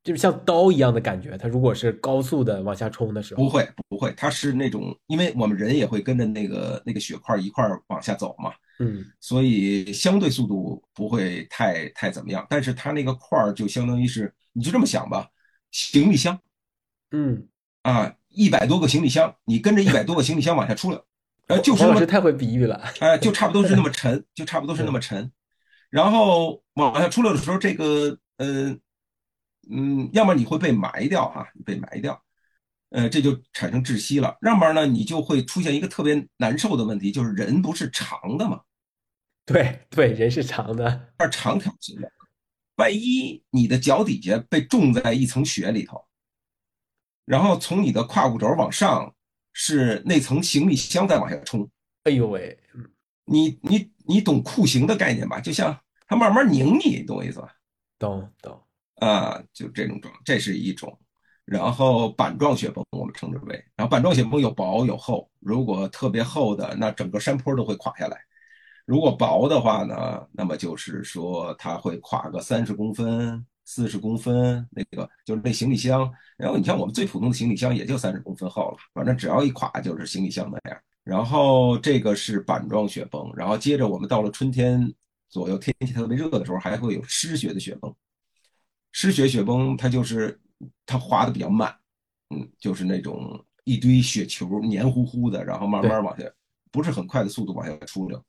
[0.04, 1.36] 就是像刀一样的感觉。
[1.36, 12.46] 它如果是高速的往下冲的时候，不会不会，它是那种，因为我们人也会跟着那个那个血块一块往下走嘛，嗯，所以相对速度不会太太怎么样。
[12.50, 15.26] 但是它那个块儿就相当于是，你就这么想吧，
[15.70, 16.38] 行李箱
[17.10, 17.48] 嗯，
[17.82, 21.00] 啊，一百多个行李箱，你跟着一百多个行李箱往下出来，
[21.46, 22.78] 呃，就是太会比喻了。
[23.00, 25.32] 哎，就差不多是那么沉，就差不多是那么沉。
[25.88, 28.76] 然后往下出来的时候，这个呃
[29.70, 32.22] 嗯，要么你会被埋掉哈，你被埋掉，
[32.90, 34.36] 呃，这就产生窒息了。
[34.42, 38.60] 要么呢，你就会出现一个特别难受的问题，就是人不是长的嘛，
[39.46, 42.10] 对对，人是长的，而长条形的，
[42.76, 46.04] 万一你的脚底下被种在一层雪里头，
[47.24, 49.14] 然后从你的胯骨轴往上
[49.52, 51.68] 是那层行李箱再往下冲，
[52.04, 52.58] 哎呦喂，
[53.24, 55.40] 你你你懂酷刑的概念吧？
[55.40, 57.54] 就像它慢慢拧你，你懂我意思吧？
[57.98, 58.60] 懂懂。
[58.96, 60.98] 啊，就这种状，这是一种。
[61.44, 68.16] 然后板状雪崩我们称之为，然后板状雪崩有薄有厚，如果特别厚的，那整个山坡都会垮下来；
[68.86, 76.10] 如果薄的话呢，那么就是说它会垮个三十公分、四十公分，那个就是那行李箱。
[76.38, 80.80] 然后你像我们最普通的行李箱也就三十公分厚了，反正只要一垮就是行李箱那样。
[81.02, 84.90] 然后这个是板状雪崩，然后接着我们到了春天
[85.28, 87.94] 左右，天气特别热的时候，还会有湿雪的雪崩。
[88.96, 90.40] 湿雪雪崩它就是
[90.86, 91.76] 它滑的比较慢，
[92.30, 96.24] 嗯，就是那种一堆雪球黏糊糊的，然后慢慢往下，
[96.70, 98.24] 不是很快的速度往下出溜。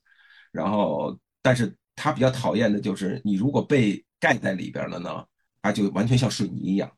[0.50, 5.24] 然后，但是它比较讨厌的就是你如果被盖在里边了呢，
[5.62, 6.90] 它就完全像水泥一样，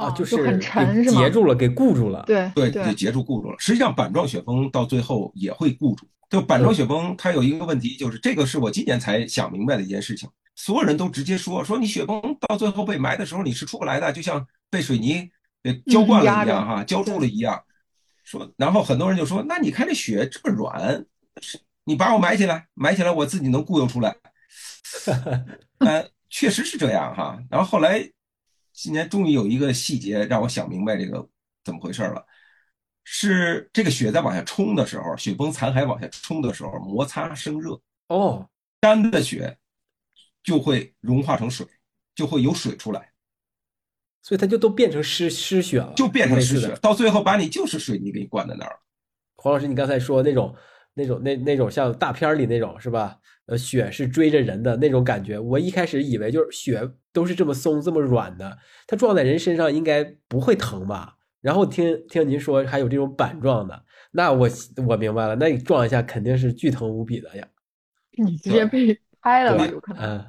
[0.00, 2.24] 啊，哦就是很沉给是吗截住了，给固住了。
[2.26, 3.56] 对对，对就截住固住了。
[3.58, 6.06] 实际上，板状雪崩到最后也会固住。
[6.30, 10.28] 就板状雪崩，它有一个问题，就是这个是我今年才想明白的一件事情。
[10.56, 15.28] 所有人都直接说说你雪崩到最后被埋的时候你是出不来的，就像被水泥
[15.62, 17.60] 给浇灌了一样哈，浇筑了一样。
[18.22, 21.04] 说，然后很多人就说，那你看这雪这么软，
[21.40, 24.14] 是你把我埋起来，埋起来我自己能固有出来。
[25.78, 27.42] 呃，确实是这样哈。
[27.50, 28.08] 然后后来
[28.80, 31.28] 今年终于有一个细节让我想明白这个
[31.62, 32.24] 怎么回事了。
[33.04, 38.48] 是这个雪在往下冲的时候，雪崩残骸往下冲的时候，摩擦生热，哦，
[38.80, 39.58] 干的雪
[40.42, 41.66] 就会融化成水，
[42.14, 43.12] 就会有水出来，
[44.22, 48.80] 所以它就都变成湿湿雪了，就变成湿雪，到最后把你就是水泥给你灌在那儿了。
[49.36, 50.56] 黄老师，你刚才说那种、
[50.94, 53.16] 那种、那那种像大片儿里那种是吧？
[53.46, 55.38] 呃，雪是追着人的那种感觉。
[55.38, 61.16] 我一开始以为就是雪都是这么松、这么软的，它撞在人身上应该不会疼吧？
[61.40, 64.48] 然后听听您说还有这种板状的，那我
[64.86, 67.48] 我明白了，那你撞一下肯定是巨疼无比的呀。
[68.22, 69.66] 你直接被拍了吧？
[69.66, 70.24] 有可能。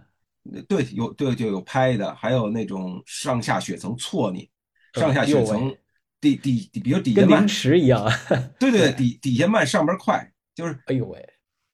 [0.46, 4.50] 嗯，对，有对就有拍的，还有那种上下雪层错你，
[4.94, 5.78] 上下雪层喂
[6.22, 8.10] 底底底，比如底下慢跟凌，迟一样。
[8.58, 11.30] 对 对，底底下慢，上边快，就是哎呦喂，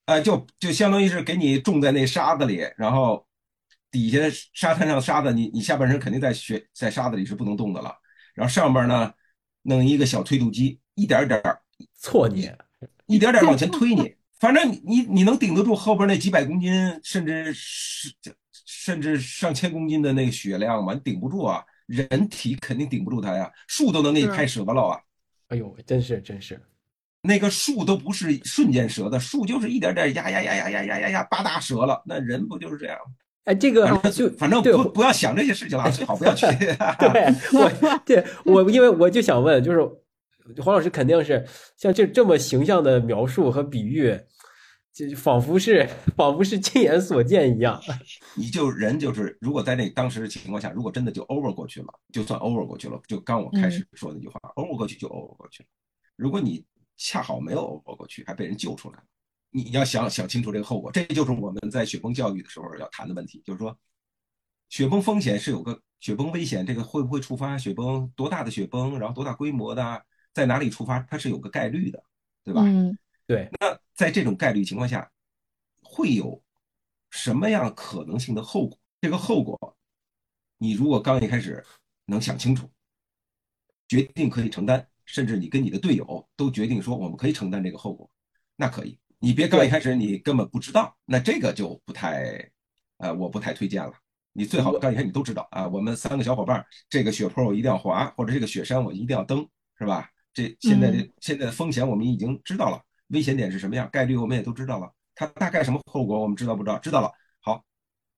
[0.06, 3.26] 啊，就就相当于是给你种在那沙子里，然后
[3.90, 4.20] 底下
[4.54, 7.96] 沙滩上沙子，你你下半身肯定在雪在沙子里是不能动的了，
[8.34, 9.12] 然后上边呢
[9.64, 11.62] 弄一个小推土机，一点儿点儿
[11.96, 12.50] 错你，
[13.08, 16.72] 一点点往前推你， 反正你你你能顶得住后边那几百公斤，
[17.04, 18.14] 甚至是
[18.66, 20.94] 甚至上千公斤的那个雪量吗？
[20.94, 25.00] 你顶不住啊，人体肯定顶不住它呀，树都能给你拍折了啊。
[25.48, 26.62] 哎呦喂，真是真是，
[27.28, 32.02] 那个树都不是瞬间折的，树就是一点点压压压压压压压压，吧嗒折了。
[32.06, 32.98] 那人不就是这样？
[33.44, 36.46] 哎，这个就反正不不要想这些事情了，最好不要去。
[37.00, 41.46] 对 我，对我，因为我就想问，就是黄老师肯定是
[41.78, 44.18] 像这这么形象的描述和比喻，
[44.94, 45.88] 就仿佛是
[46.18, 47.82] 仿佛是亲眼所见一样。
[48.36, 55.70] 你就人就是，如果在那当时的情况下，如果真的就 over 过去了，就算 over 过去了，就刚我开始说那句话、o v e r 过去就 over 过去了。
[56.18, 56.66] 如果你
[56.98, 59.04] 恰好没有 over 过去，还被人救出来了，
[59.52, 60.92] 你要想想清楚这个后果。
[60.92, 63.78] 这就是我们在雪崩教育的时候要谈的问题，就是说，
[64.70, 72.04] 雪崩风险是有个雪崩危险，这个会不会触发雪崩，多大的雪崩，然后多大规模的，在哪里触发，它是有个概率的，
[72.44, 72.62] 对吧？
[72.66, 75.12] 嗯对，那在这种概率情况下，
[75.82, 76.42] 会有
[77.10, 78.80] 什么样可能性的后果？
[79.02, 79.78] 这个后果，
[80.58, 81.64] 你如果刚一开始
[82.06, 82.70] 能想清楚，
[83.88, 88.08] 决定可以承担，甚至你跟你的队友都决定说我们可以承担这个后果，
[88.56, 89.00] 那可以。
[89.18, 92.48] 你别刚一开始你根本不知道，那这个就不太，
[92.98, 93.92] 呃，我不太推荐了。
[94.34, 99.44] 你最好刚一开始你都知道啊，我们三个小伙伴，这个雪坡我一定要滑，或者这个雪山我一定要登，
[99.80, 100.08] 是吧？
[100.34, 106.78] 这现在这现在的风险我们已经知道了，危险点是什么样，概率我们也都知道了，它大概什么后果我们知道不知道？
[106.78, 107.64] 知道了，好，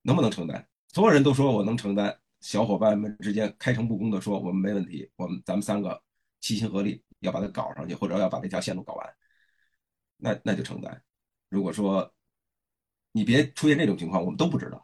[0.02, 0.68] 能不能承担？
[0.92, 6.02] 所有人都说我能承担，小伙伴们之间开诚布公的说我们没问题，我们咱们三个
[6.42, 9.10] 齐心合力要把它搞上去，或者要把这条线路搞完，
[10.18, 11.02] 那那就承担。
[11.50, 12.12] 如果说
[13.12, 14.82] 你别出现这种情况，我们都不知道，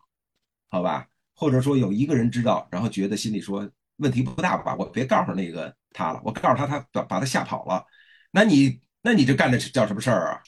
[0.70, 1.08] 好吧？
[1.34, 7.86] 或者说有一个人知道，然后觉得心里说问题不大吧，我别告诉那个他了，我告诉他，他把把他吓跑了，
[8.32, 10.41] 那你那你这干的叫什么事儿啊？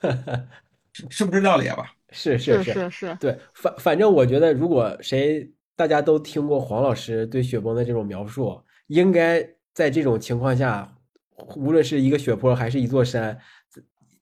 [0.92, 1.94] 是是不是这道理吧？
[2.10, 9.40] 是是是是是，对，反反正我觉得，如果谁大家都听过黄老师对雪崩的这种描述，应该
[9.72, 10.96] 在这种情况下，
[11.56, 13.38] 无论是一个雪坡还是一座山，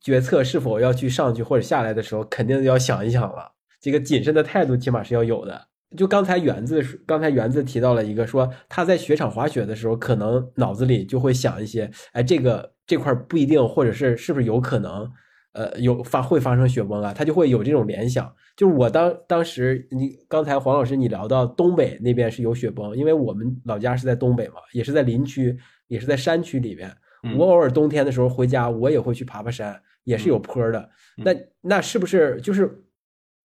[0.00, 3.52] 决策是否要去上去或者下来的时候，肯定要想一想了。
[3.80, 5.68] 这个谨慎的态度起码是要有的。
[5.96, 15.10] 就刚才园子，刚才园子提到了一个，说他在雪场滑雪的时候，可能脑子里就会想一些，哎，这个这块不一定，或者是是不是有可能，
[15.52, 18.32] 呃，有发会发生雪崩啊，他就会有这种联想。
[18.56, 25.56] 就是我当当时你刚才黄老师你聊到东北那边是有雪崩，因为我们老家是在东北嘛，也是在林区，
[25.86, 26.90] 也是在山区里面。
[27.36, 30.88] 我偶尔冬天的时候回家，我也会去爬爬山，也是有坡的。
[31.16, 32.84] 那那是不是就是？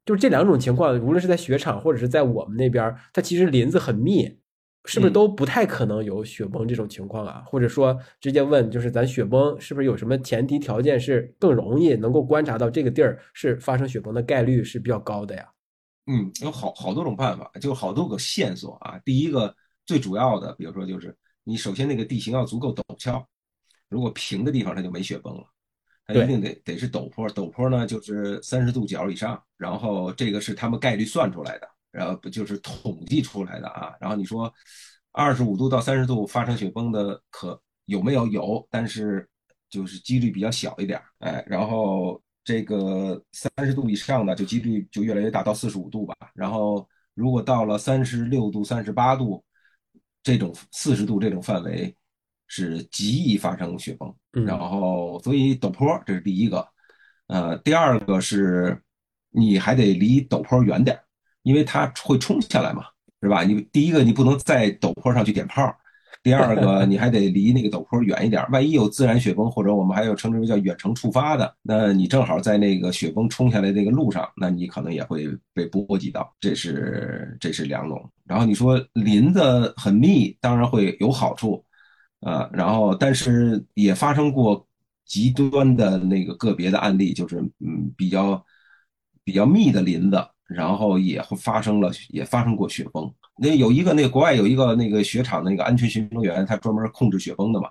[0.05, 4.37] 就是这两种情况，无论是在雪场或者是在我们那边，它其实林子很密，
[4.85, 7.43] 是不是都不太可能有雪崩这种情况啊？
[7.47, 15.49] 或者说直接问，就是咱雪崩是不是有什么前提条件是更容易能够观察到这个地儿是发生雪崩的概率是比较高的呀？
[16.07, 18.99] 嗯，有好好多种办法，就好多个线索啊。
[19.05, 23.25] 第一个最主要的，比如说就是你首先那个地形要足够陡峭，
[23.87, 25.43] 如果平的地方它就没雪崩了。
[26.05, 33.93] 它一定得得是陡坡，陡坡呢就是三十度角以上，然后这个是他们概率算出来的，然后不就是统计出来的啊？
[34.01, 34.53] 然后你说
[35.13, 38.27] 二十五度到三十度发生雪崩的可有没有？
[38.27, 39.25] 有，但是
[39.69, 46.13] 就是几率比较小一点，哎，然后这个三十度以上的就几率就越来越大，到四十五度吧。
[46.33, 49.41] 然后如果到了三十六度、三十八度
[50.21, 51.95] 这种四十度这种范围。
[52.45, 54.13] 是极易发生雪崩，
[54.45, 56.67] 然后所以陡坡这是第一个，
[57.25, 58.79] 呃，第二个是
[59.31, 60.99] 你还得离陡坡远点，
[61.43, 62.83] 因为它会冲下来嘛，
[63.21, 63.43] 是吧？
[63.43, 65.73] 你第一个你不能在陡坡上去点炮，
[66.23, 78.09] 第二个你还得离那个陡坡远一点，万一有自然雪崩或者我们还有称之为叫远程触发的，那你正好在那个雪崩冲下来那个路上，那你可能也会被波及到，这是这是两种。
[78.25, 81.63] 然后你说林子很密，当然会有好处。
[82.25, 84.65] 啊，然后但是也发生过
[85.03, 88.41] 极端的那个个别的案例，就是嗯比较
[89.25, 93.11] 比较密的林子，然后也会发生了也发生过雪崩。
[93.37, 97.69] 那有一个那国外有一个那个雪场的那个安全巡逻员，他专门控制雪崩的嘛。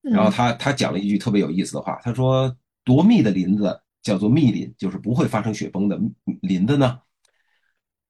[0.00, 6.00] 然后他他讲了一句特别有意思的话，他说多密的林子叫做密林，就是不会发生雪崩的
[6.40, 6.98] 林子呢，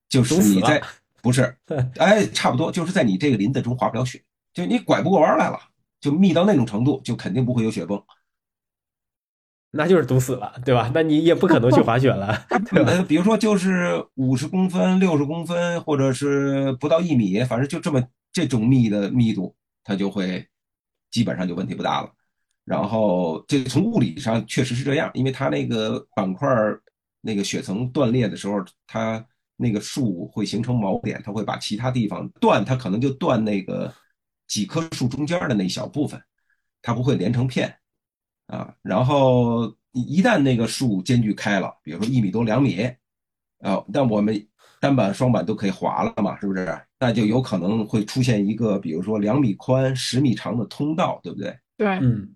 [0.08, 0.82] 就是你在
[1.20, 1.54] 不是
[1.96, 4.22] 哎差不多就是在你这个林子中滑不了雪，
[4.54, 5.58] 就你拐不过弯来了。
[6.00, 8.02] 就密到那种程度，就肯定不会有雪崩，
[9.72, 10.90] 那就是堵死了，对吧？
[10.94, 13.04] 那你也不可能去滑雪了， 对吧？
[13.08, 20.46] 比如说，就是五十公分、六十公分，或者是不到一米，反正就这么这种密的密度，它就会
[21.10, 22.10] 基本上就问题不大了。
[22.64, 26.48] 然后，这从物理上确实是这样，因为它那个板块
[27.20, 29.24] 那个雪层断裂的时候，它
[29.56, 33.92] 那个树会形成锚点，它会把其他地方断，它可能就断那个。
[34.48, 36.20] 几棵树中间的那一小部分，
[36.82, 37.74] 它不会连成片，
[38.52, 42.82] 啊，然后一旦那个树间距开了，比如说一米多、两米，
[43.60, 44.46] 啊，但我们
[44.78, 46.78] 单板、双板都可以滑了嘛，是不是？
[47.00, 51.58] 那就有可能会出现一个，比如说两米宽、十米长的通道，对不对？
[51.78, 52.28] 对，嗯，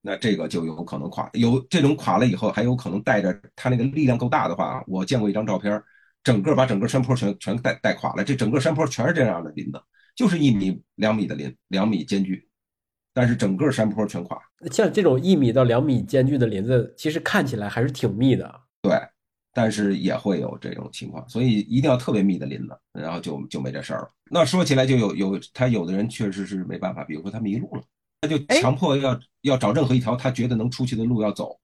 [0.00, 1.28] 那这个就有可能垮。
[1.32, 5.82] 有这种垮了以后，还有可能带着它那个力量够大的话，我见过一张照片，
[6.22, 9.82] 整个把整个山坡全全带带垮了，这整个山坡全是这样的林子。
[10.14, 12.47] 就是一米两米的林，两米间距，
[13.18, 14.40] 但是整个山坡全垮。
[14.70, 18.60] 像这种一米到两米间距的林子，其实看起来还是挺密的。
[18.80, 18.92] 对，
[19.52, 24.10] 但是也会有这种情况，所以一定要特别密的林子，然后就就没这事儿了。
[24.30, 27.82] 那说起来就有有他有的人确实是没办法，比如说他迷路了，
[28.20, 31.58] 他就强迫要要找任何一条他觉得能出去的路要走，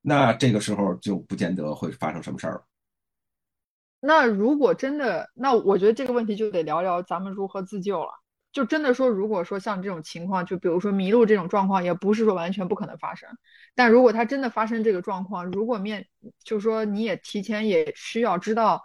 [0.00, 2.62] 那这个时候就不见得会发生什么事儿了。
[4.00, 8.08] 那如果真的，那我觉得这个问题就得聊聊咱们如何自救了。
[8.52, 13.28] 就真的说，如果说像这种情况，就比如说迷路这种状况，也不是说完全不可能发生。
[13.74, 16.06] 但如果他真的发生这个状况，如果面
[16.42, 18.82] 就是说你也提前也需要知道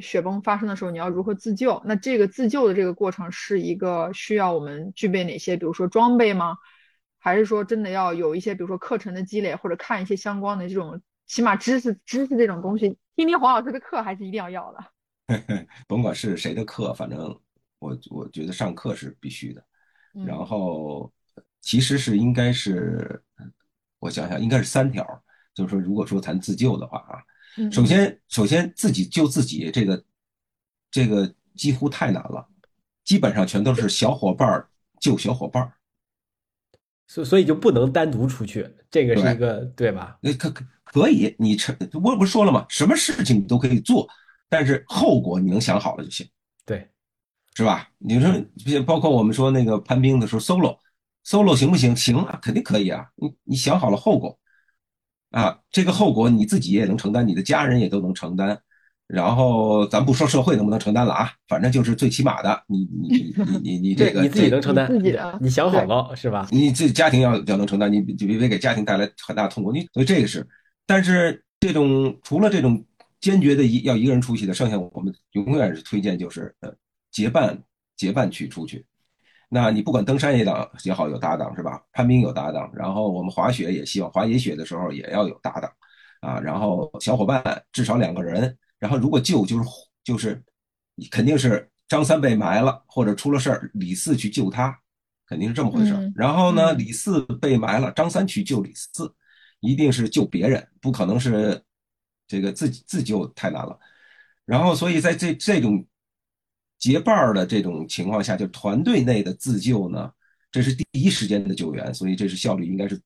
[0.00, 6.56] 雪崩发生的时候你要如何自救，那这个自救的这个过程是一个需要我们具备哪些，比如说装备吗？
[7.18, 14.78] 还是说真的要有一些，比如说课程的积累，或者看一些相关的这种起码知识知识这种东西，听听黄老师的课还是一定要要的。
[15.88, 17.36] 甭管是谁的课，反正
[17.78, 19.64] 我我觉得上课是必须的。
[20.24, 21.12] 然后
[21.60, 23.22] 其实是应该是，
[23.98, 25.04] 我想想应该是三条，
[25.54, 27.22] 就是说如果说谈自救的话啊，
[27.70, 30.04] 首先首先自己救自己这个
[30.90, 32.48] 这个几乎太难了，
[33.04, 34.66] 基本上全都是小伙伴
[35.00, 35.70] 救小伙伴，
[37.06, 40.18] 所所以就不能单独出去，这个是一个对吧？
[40.22, 42.64] 那可可可以，你成我不是说了吗？
[42.70, 44.08] 什么事情你都可以做。
[44.48, 46.26] 但是后果你能想好了就行，
[46.64, 46.88] 对，
[47.56, 47.88] 是吧？
[47.96, 51.96] 你说，包括我们说那个攀冰的时候，solo，solo 行不行？
[51.96, 53.06] 行啊，肯定可以啊。
[53.14, 54.38] 你你想好了后果，
[55.30, 58.60] 啊，这个后果你自己也能承担，你的家人也都能承担。
[59.06, 66.46] 然后咱不说社会能不能承担了啊，反正就是最起码的，你你你你你你 这个你自己能承担，自己你想好了是吧？
[66.50, 69.72] 你自己家庭要要能承担，你就别给家庭带来很大痛苦。
[69.72, 70.46] 你所以这个是，
[70.84, 72.84] 但是这种除了这种。
[73.18, 76.70] 坚决的一要一个人出去的，剩下我们永远是推荐就是呃
[77.16, 77.58] 结伴
[77.96, 78.84] 结伴去出去。
[79.48, 81.82] 那你不管登山也当也好有搭档是吧？
[81.92, 85.72] 攀冰有搭档，然后我们滑雪也希望滑野雪的时候也要有搭档
[86.20, 86.38] 啊。
[86.38, 87.42] 然后小伙伴
[87.72, 89.64] 至少两个人，然后如果救就是
[90.04, 90.42] 就是
[91.10, 94.78] 肯定是张三被埋了或者出了事儿，李四去救他，
[95.26, 96.12] 肯定是这么回事。
[96.14, 99.10] 然后呢，李四被埋了，张三去救李四，
[99.60, 101.62] 一定是救别人，不可能是。
[102.28, 103.78] 这个自己自救太难了，
[104.44, 105.86] 然后所以在这这种
[106.78, 110.10] 结伴儿的这种情况下，就团队内的自救呢，
[110.50, 113.00] 这是第一时间的救援，所以这是效率应该是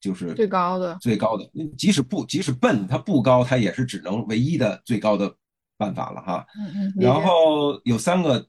[0.00, 1.50] 就是最高的最高的。
[1.76, 5.34] 即使不即使笨，它不高，它也是只能唯一的最高的
[5.76, 6.46] 办法了哈。
[6.58, 6.94] 嗯嗯。
[6.96, 8.46] 然后有三个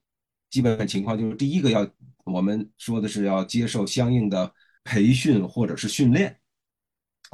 [0.49, 1.87] 基本情况，就是第一个要
[2.23, 4.51] 我们说的是要接受相应的
[4.83, 6.39] 培训或者是训练，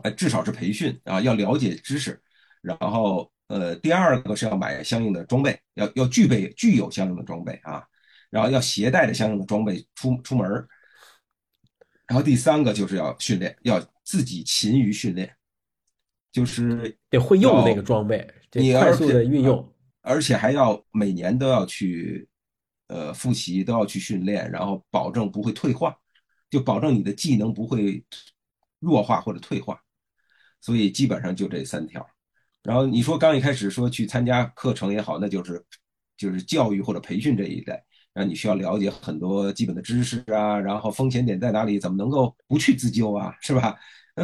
[0.03, 2.21] 哎，至少是培训啊，要了解知识。
[2.61, 7.83] 然后，呃，第二个是要买相应的装备，要要具备具有相应的装备啊，
[8.29, 10.67] 然后要携带着相应的装备出出门
[12.07, 15.33] 然后第三个就是要训练，要自己勤于训练，
[16.31, 22.27] 就是得会用那个装备，你快速的运用，而且还要每年都要去，
[22.87, 25.93] 呃，复习，都要去训练，然后保证不会退化，
[26.49, 28.01] 就保证你的技能不会
[28.79, 29.81] 弱化或者退化，
[30.61, 32.05] 所以基本上就这三条。
[32.67, 35.63] 然后你说刚一开始说去参加课程也好，那就是
[36.17, 37.73] 就是教育或者培训这一类，
[38.13, 43.73] 然后你需要了解很多基本的知识啊，然后风险点在哪里，怎么能够不去自救啊，是吧？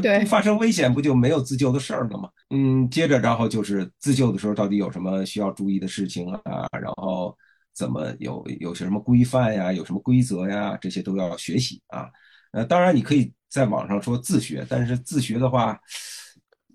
[0.01, 2.27] 对，发生危险不就没有自救的事儿了吗？
[2.49, 7.33] 嗯，接着然后就是自救的时候到底有什么需要注意的事情啊，然后
[7.73, 12.09] 怎么有有些什么规范呀，有什么规则呀，这些都要学习啊。
[12.51, 15.79] 呃，当然你可以在网上说自学，但是自学的话，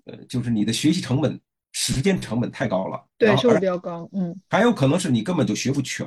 [0.05, 1.39] 呃，就是你的学习成本。
[1.81, 6.05] 时间成本太高了，对，是比较高，嗯，还有可能是你根本就学不全，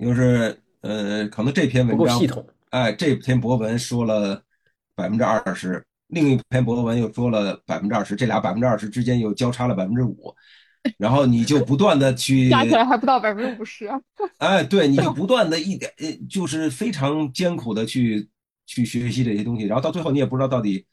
[0.00, 4.42] 就是呃，可能这篇文章系统，哎，这篇博文说了
[4.96, 10.34] 百分之二十，另一篇博文又说了百分之二十，这俩百分之二十之间又交叉了百分之五，
[10.96, 13.88] 然后你就不断的去 加起来还不到百分之五十，
[14.38, 18.28] 哎，对，你就不断的一点，呃，就是非常艰苦的去
[18.66, 20.84] 去学习这些东西，然后到最后你也不知道到底。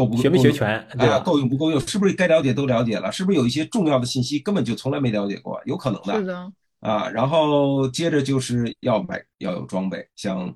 [0.00, 1.18] 够不学没学全啊？
[1.20, 1.78] 够用不够用？
[1.80, 3.12] 是不是该了解都了解了？
[3.12, 5.60] 是不是有一些重要的信息根本就从来没了解过？
[5.66, 6.14] 有可能的。
[6.18, 6.52] 是的。
[6.80, 10.50] 啊，然后接着就是要买要有装备，像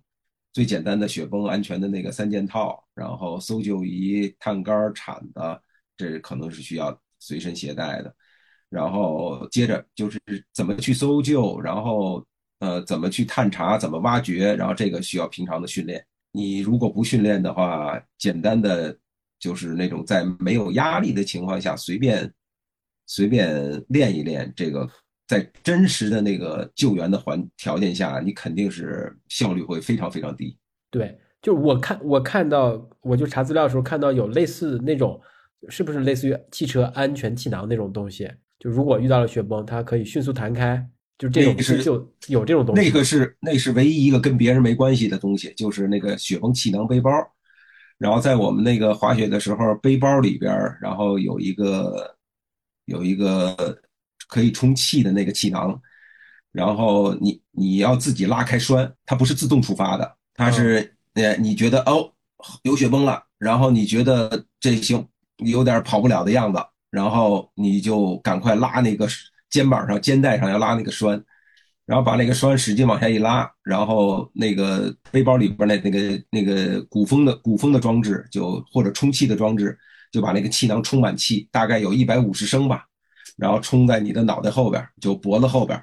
[0.54, 5.40] 最简单的雪崩安全的那个三件套，然后搜救仪、探杆、铲子，
[5.98, 8.14] 这可能是需要随身携带的。
[8.70, 10.18] 然后接着就是
[10.54, 12.24] 怎么去搜救，然后
[12.60, 16.02] 呃怎么去探查，怎么挖掘，然后这个需要平常的训练。
[16.32, 18.96] 你如果不训练的话，简单的。
[19.44, 22.32] 就是那种在没有压力的情况下随便
[23.04, 24.88] 随便练一练，这个
[25.28, 30.56] 在真实的那个救援的环条件下，你肯定是效率会非常非常低。
[30.90, 35.20] 对，就我看我看到我就查资料的时候看到有类似那种，
[35.68, 38.26] 是不是类似于汽车安全气囊那种东西？
[38.58, 40.82] 就如果遇到了雪崩，它可以迅速弹开，
[41.18, 42.80] 就这种是就有这种东西。
[42.80, 47.10] 那个是那是唯一一个跟别人没关系的东西，就是那个雪崩气囊背包。
[47.98, 52.16] 然后在我们那个滑雪的时候，背包里边然后有一个
[52.86, 53.56] 有一个
[54.28, 55.80] 可以充气的那个气囊，
[56.52, 62.12] 然后你你要自己拉开栓，它不是自动触发的，它是呃你觉得哦
[62.62, 65.06] 有雪崩了，然后你觉得这行
[65.38, 66.58] 有点跑不了的样子，
[66.90, 69.08] 然后你就赶快拉那个
[69.48, 71.24] 肩膀上肩带上要拉那个栓，
[71.86, 79.78] 然后把那个栓使劲往下一拉，然后那个背包里边那那个那个鼓风的鼓风的装置就或者充气的装置
[80.10, 82.84] 就把那个气囊充满气，大概有一百五十升吧，
[83.36, 85.82] 然后充在你的脑袋后边，就脖子后边。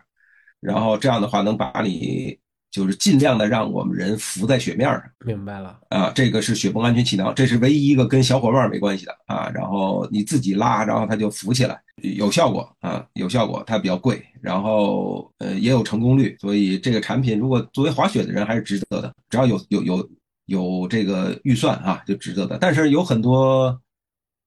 [0.59, 2.37] 然后这样的话能把你
[2.72, 9.51] 就是尽量的让我们人浮在雪面上明白了，啊，这个是雪崩安全气囊，这是唯一一个跟小伙伴没关系的啊。
[9.53, 13.61] 然后你自己拉，然后它就浮起来，有效果啊，有效果。
[13.67, 20.09] 它比较贵，然后呃也有成功率，所以这个产品如果作为滑雪的人还是值得的，只要有有有
[20.45, 22.57] 有这个预算啊就值得的。
[22.59, 23.78] 但是有很多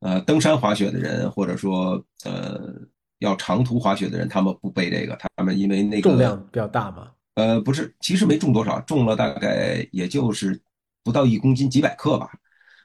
[0.00, 2.74] 呃登山滑雪的人，或者说呃。
[3.20, 7.08] 要长途滑雪的人，他们不背这个，他们因为那个重量比较大嘛。
[7.34, 10.60] 呃，不是，其实没重多少，重了大概也就是
[11.02, 12.30] 不到一公斤，几百克吧。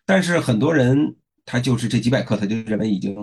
[0.05, 3.15] 但是很多人他就是这几百克，他就认为已经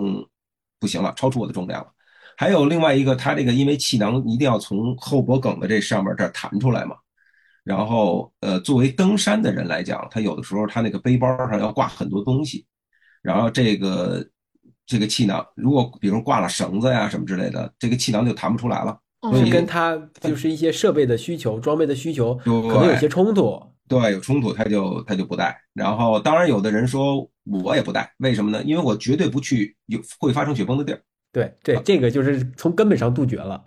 [0.79, 1.91] 不行了，超出我的重量了。
[2.37, 6.95] 还有另外一个，他这个因为气囊一定要从后脖梗的这上面这儿弹出来嘛。
[7.63, 12.65] 然后呃，作为登山的人来讲，他有的时候他那个背包上要挂很多东西，
[13.21, 14.27] 然后这个。
[14.89, 18.97] 这个气囊，如果比如挂了绳子呀什么之类的，这个气囊就弹不出来了。
[19.21, 23.61] 所以跟他就是一些设备的需求、装备的需求可能有些冲突。
[23.87, 25.57] 对，有冲突，他就他就不带。
[25.73, 28.61] 然后，当然有的人说我也不带，为什么呢？
[28.63, 31.01] 因为我绝对不去有会发生雪崩的地儿。
[31.31, 33.63] 对对，这个就是从根本上杜绝了。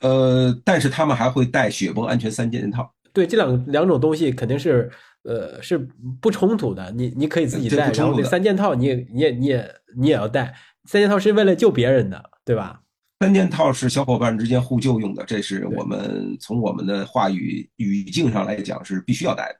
[0.00, 2.92] 呃，但是他们还会带雪崩安全三件套。
[3.12, 4.90] 对，这两两种东西肯定是。
[5.24, 5.76] 呃，是
[6.22, 10.54] 不冲突的，你你可以自己带，然后这三件套你也你也你也你也要带，
[10.84, 12.80] 三件套是为了救别人的，对吧？
[13.20, 19.58] 三件套是小伙伴之间互救用的，这是我们从我们的话语语境上来讲是必须要带的。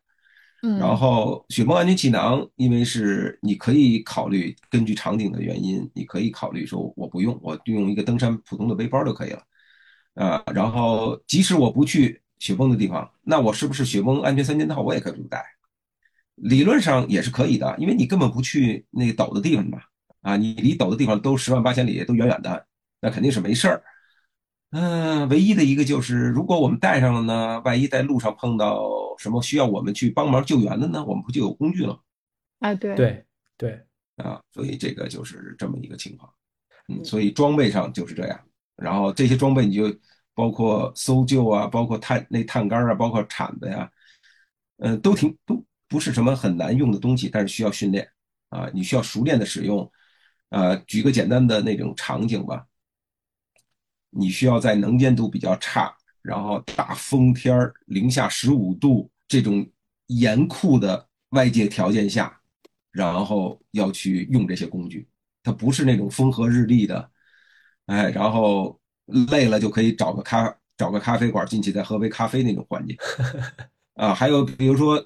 [0.62, 9.42] 嗯，然后雪崩安全气囊，因为是你可以考虑根据场景的原因，你可以考虑说我不用，我用一个登山普通的背包就可以了。
[10.14, 12.20] 啊，然后即使我不去。
[12.40, 15.44] 雪崩的地方，那我是不是雪崩安全三件套我也可以不带？
[16.36, 19.80] 理论上也是可以的，因为你根本不去那个陡的地方嘛，
[20.20, 22.64] 啊，你离陡的地方都十万八千里，都远远的，
[23.00, 23.82] 那肯定是没事儿。
[24.70, 28.82] 嗯，唯一的一个就是，如果我们带上了呢，万一在路上碰到
[29.18, 32.00] 什么需要我们去帮忙救援的呢，我们不就有工具了？
[32.60, 33.24] 啊，对对
[33.56, 33.82] 对，
[34.16, 36.32] 啊，所以这个就是这么一个情况。
[36.88, 38.40] 嗯，所以装备上就是这样，
[38.76, 39.94] 然后这些装备你就。
[40.34, 43.90] 包括搜救啊，包括探那探杆啊，包括铲子呀，
[44.76, 48.08] 嗯，都挺都不是什么很难用的东西，但是需要训练
[48.50, 49.90] 啊，你需要熟练的使用。
[50.50, 52.64] 呃，举个简单的那种场景吧，
[54.10, 59.66] 你需要在能见度比较差，然后大风天儿零下十五度这种
[60.06, 62.40] 严酷的外界条件下，
[62.90, 65.08] 然后要去用这些工具，
[65.42, 67.10] 它不是那种风和日丽的，
[67.86, 68.78] 哎，然后。
[69.30, 72.94] 累了就可以找个咖找个咖啡馆进去再喝杯咖啡那种环境，
[73.96, 75.02] 啊，还有比如说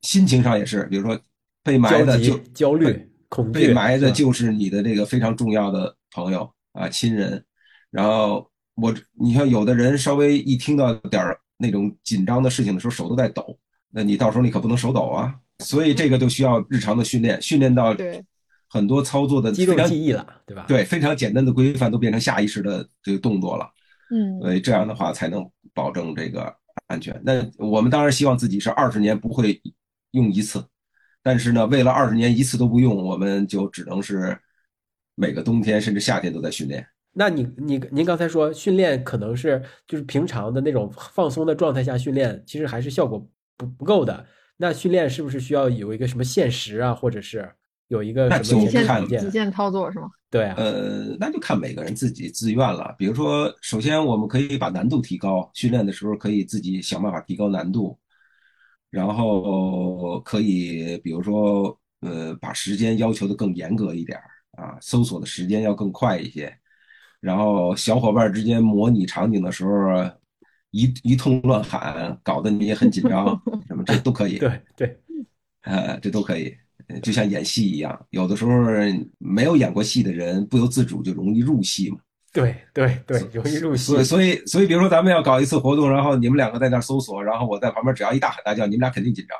[0.00, 1.20] 心情上也是，比如说
[1.62, 7.44] 被埋的就焦虑恐惧，被埋的就是你的这个非常重要的朋友啊亲人，
[7.92, 13.56] 然后我你像有的人稍微一听到点儿那种紧张的事情的时候手都在抖，
[13.90, 18.24] 那你到时候你可不能手抖啊，所以这个就需要日常的训练，训练到对。
[18.74, 20.64] 很多操作的肌肉记忆了，对吧？
[20.66, 23.70] 对，非常简单的规范都变成下意识的这个动作了。
[24.10, 26.50] 嗯，所以这样的话才能保证这个
[26.86, 27.20] 安全。
[27.22, 29.60] 那我们当然希望自己是二十年不会
[30.12, 30.64] 用一次，
[31.22, 34.40] 但是呢，为了二十年一次都不用，我们就只能是
[35.16, 36.86] 每个冬天甚至夏天都在训练。
[37.12, 43.18] 那你你您刚才说训练可能是就是平常的那种放松的状态下训练，其实还是效果
[43.56, 44.26] 不不够的。
[44.56, 47.50] 那训练是不是需要有一个什么限时啊，或者是？
[47.88, 50.08] 有一个什么极限极限操作是吗？
[50.30, 52.94] 对，呃，那就看每个人自己自愿了。
[52.96, 57.98] 比如说，首先我们可以把难度提高，训练的时候可以自己想办法提高难度，
[58.88, 64.18] 然后可以比如说，呃，把时间要求的更严格一点
[64.52, 66.50] 啊，搜索的时间要更快一些。
[67.22, 69.70] 然后小伙伴之间模拟场景的时候，
[70.72, 74.38] 一一通乱喊，搞得你也很紧张， 什么这都可以。
[74.38, 75.00] 对对，
[75.62, 76.52] 呃，这都可以。
[77.00, 78.50] 就像演戏一样，有的时候
[79.18, 81.98] 没有演过戏的人不由自主就容易入戏嘛。
[82.32, 83.84] 对对对，容易入戏。
[83.84, 89.38] 所以所以所以，比如说咱们要搞一次活动，然后你们两个在那搜索，然后我在旁边，只要一大喊大叫，你们俩肯定紧张。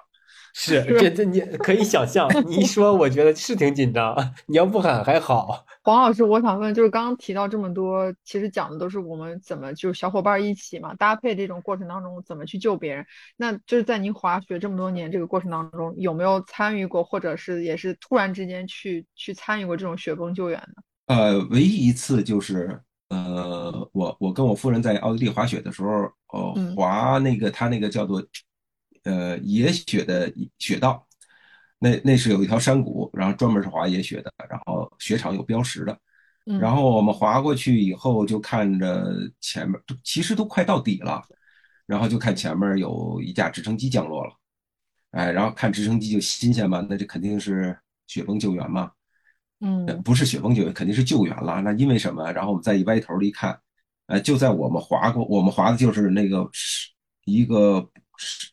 [0.54, 4.14] 是，这这你可以想象，你一说，我觉得是挺紧张。
[4.46, 5.64] 你要不喊还好。
[5.82, 13.04] 黄老师，我想问，就是刚刚提到这么多，其实讲的都是我们怎么就是小伙伴一起嘛，搭配这种过程当中怎么去救别人。
[13.36, 20.82] 那就是在您滑雪这么多年这个过程当中，有没有参与过，或者是也是突然之间去去参与过这种雪崩救援呢？
[21.06, 22.78] 呃，唯一一次就是
[23.08, 25.88] 呃，我我跟我夫人在奥地利滑雪的时候，
[26.32, 28.22] 呃，滑那个他那个叫做
[29.04, 31.06] 呃野雪的雪道。
[31.78, 35.98] 那那是有一条山谷，然后专门是滑野雪的，然后雪场有标识的，
[36.60, 41.20] 然后我们滑过去以后就看着前面，其实都快到底了，
[41.84, 44.32] 然后就看前面有一架直升机降落了，
[45.10, 47.76] 哎，然后看直升机就新鲜嘛，那这肯定是
[48.06, 48.92] 雪崩救援嘛，
[49.58, 51.60] 嗯，不是雪崩救援，肯定是救援了。
[51.62, 52.30] 那因为什么？
[52.30, 53.58] 然后我们再一歪头一看，
[54.06, 56.90] 呃，就在我们滑过，我们滑的就是那个是
[57.24, 57.90] 一个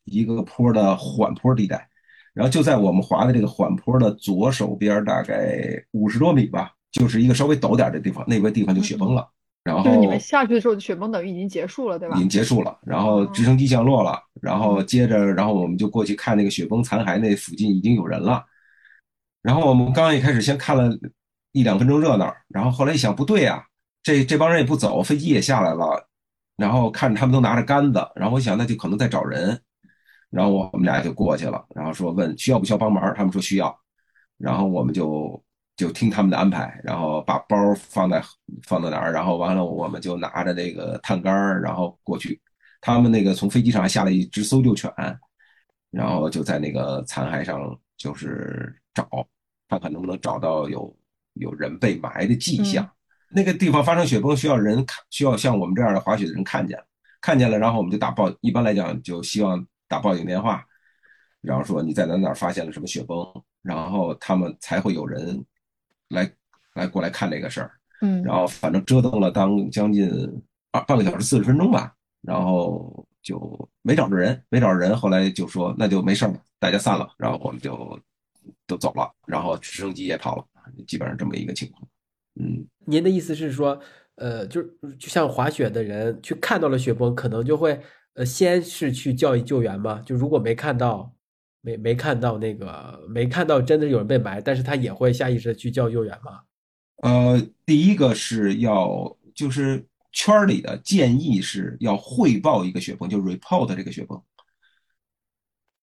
[0.05, 1.87] 一个坡的缓坡地带。
[2.33, 9.27] 然后就在我们滑的这个缓坡的左手边，大概五十多米吧，就是一个稍微陡点的地方，那个地方就雪崩了。
[9.63, 12.15] 然后就是你们下去的时候，雪崩等于已经结束了，对吧？
[12.15, 12.77] 已经结束了。
[12.85, 18.45] 然后直升机降落了，然后接着，然后我们就过去看那个雪崩残骸，那附近已经有人了。
[19.41, 20.89] 然后我们刚一开始先看了
[21.51, 23.61] 一两分钟热闹，然后后来一想，不对啊，
[24.01, 26.07] 这这帮人也不走，飞机也下来了，
[26.59, 29.59] 然后看着他们都拿着杆子，然后我想那就可能在找人。
[30.29, 33.75] 然后我们俩就过去了，然后说问需要不需要帮忙，他们说需要，
[34.37, 35.43] 然后我们就
[35.75, 38.23] 就听他们的安排，然后把包放在
[38.61, 42.39] 放在哪儿，然后完了我们就拿着那个探杆然后过去。
[42.79, 44.93] 他们那个从飞机上下来一只搜救犬，
[45.89, 49.09] 然后就在那个残骸上就是找，
[49.67, 50.95] 看看能不能找到有
[51.33, 52.87] 有人被埋的迹象。
[53.31, 56.85] 那个地方发生雪崩需要人看，需要像我们这样的滑雪的人看见了，
[57.21, 59.65] 看见了，然后我们就打报，一般来讲就希望。
[59.89, 60.63] 打报警电话，
[61.41, 63.25] 然后说你在哪哪发现了什么雪崩，
[63.63, 65.43] 然后他们才会有人
[66.09, 66.31] 来
[66.75, 67.71] 来过来看这个事儿。
[68.01, 70.07] 嗯，然后反正折腾了当将近
[70.71, 77.99] 二半个小时四十分钟吧，然后就没找着人，没找着人，后来就说那就没事了，大家散了，然后我们就
[78.67, 80.45] 都走了，然后直升机也跑了，
[80.85, 81.81] 基本上这么一个情况。
[82.39, 83.79] 嗯，您的意思是说，
[84.15, 84.63] 呃，就
[84.97, 87.79] 就像滑雪的人去看到了雪崩，可能就会。
[88.15, 90.01] 呃，先是去叫救援吗？
[90.05, 91.13] 就如果没看到，
[91.61, 96.41] 没没看到那个，没看到真的有人被埋，但是他也会下意识的去叫救援吗？
[96.97, 104.21] 呃，第一个是要，就是圈里的建议是要汇报一个雪崩，就 report 这个雪崩。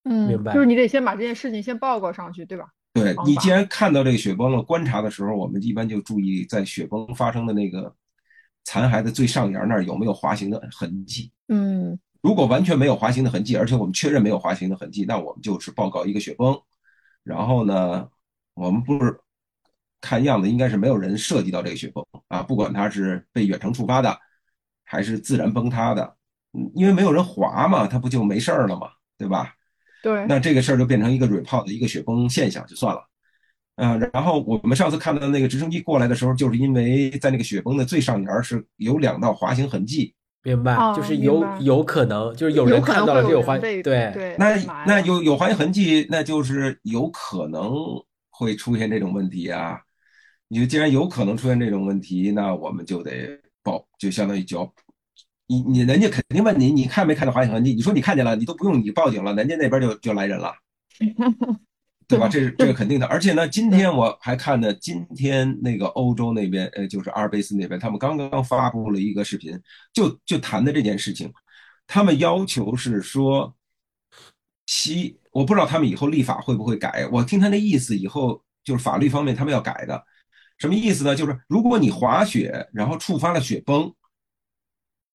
[0.04, 0.52] 嗯，明白。
[0.52, 2.66] 就是你得先把这件事情先报告上去，对吧？
[3.02, 7.94] 对你既然看到这个雪崩了，观察的时候，我们一般就注意在雪崩发生的那个
[8.64, 11.30] 残骸的最上沿那儿有没有滑行的痕迹。
[11.48, 11.98] 嗯。
[12.22, 16.58] 如果完全没有滑行的痕迹，而且我们确认没有滑行的痕迹，那我们就是报告一个雪崩。
[17.22, 18.08] 然后呢，
[18.54, 19.16] 我们不是
[20.00, 24.18] 看样子应该是没有人涉及到这个雪崩啊，不管它是被远程触发的，
[24.84, 26.16] 还是自然崩塌的，
[26.74, 28.88] 因为没有人滑嘛，它不就没事儿了嘛，
[29.18, 29.54] 对吧？
[30.06, 30.24] 对。
[30.28, 33.00] 那这个事儿就变成一个 report 的一个雪崩现象就算了。
[33.74, 40.14] 嗯，然后我们上次看到那个直升机过来的时候，就是因为在那个雪崩的最上沿是有两道滑行痕迹。
[40.44, 44.54] 明白，就是有有可能，就是有人看到了这有滑，对对，那
[44.86, 47.74] 那有有滑行痕迹，那就是有可能
[48.30, 49.80] 会出现这种问题啊。
[50.46, 53.28] 你既然有可能出现这种问题，那我们就得
[53.64, 54.64] 报，就相当于交
[55.46, 57.72] 你你人家肯定问你，你看没看到滑行痕迹？
[57.74, 60.54] 你说你看见了，你都不用你报警了，人家那边就就来人了。
[62.08, 62.28] 对吧？
[62.28, 69.60] 这是这个肯定的，而且呢，今天我还看呢，今天那个欧洲那边，呃，就是阿尔卑斯那边，他们刚刚发布了一个视频，
[69.92, 71.28] 就就谈的这件事情，
[71.84, 73.52] 他们要求是说，
[74.66, 80.00] 西我不知道他们以后立法会不会改，我听他那意思，以后就是法律方面他们要改的，
[80.58, 81.16] 什么意思呢？
[81.16, 83.92] 就是如果你滑雪然后触发了雪崩，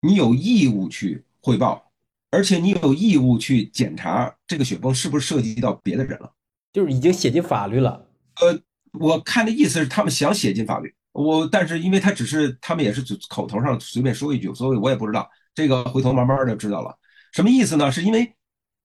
[0.01, 1.91] 你有义务去汇报，
[2.31, 6.31] 而且你有义务去检查这个雪崩是不是涉及到别的人了。
[6.71, 8.05] 就是已经写进法律了。
[8.41, 8.59] 呃，
[8.99, 16.95] 我看的意思是他们想写进法律，我但是因为他只是他们也是口头上随便说一句，所以我也不知道这个，回头慢慢的知道了
[17.33, 17.91] 什么意思呢？
[17.91, 18.33] 是因为，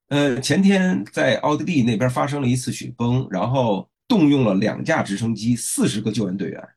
[0.09, 6.69] 呃，前天在奥地利那边发生了一次雪崩，然后动用了两架直升机，四十个救援队员，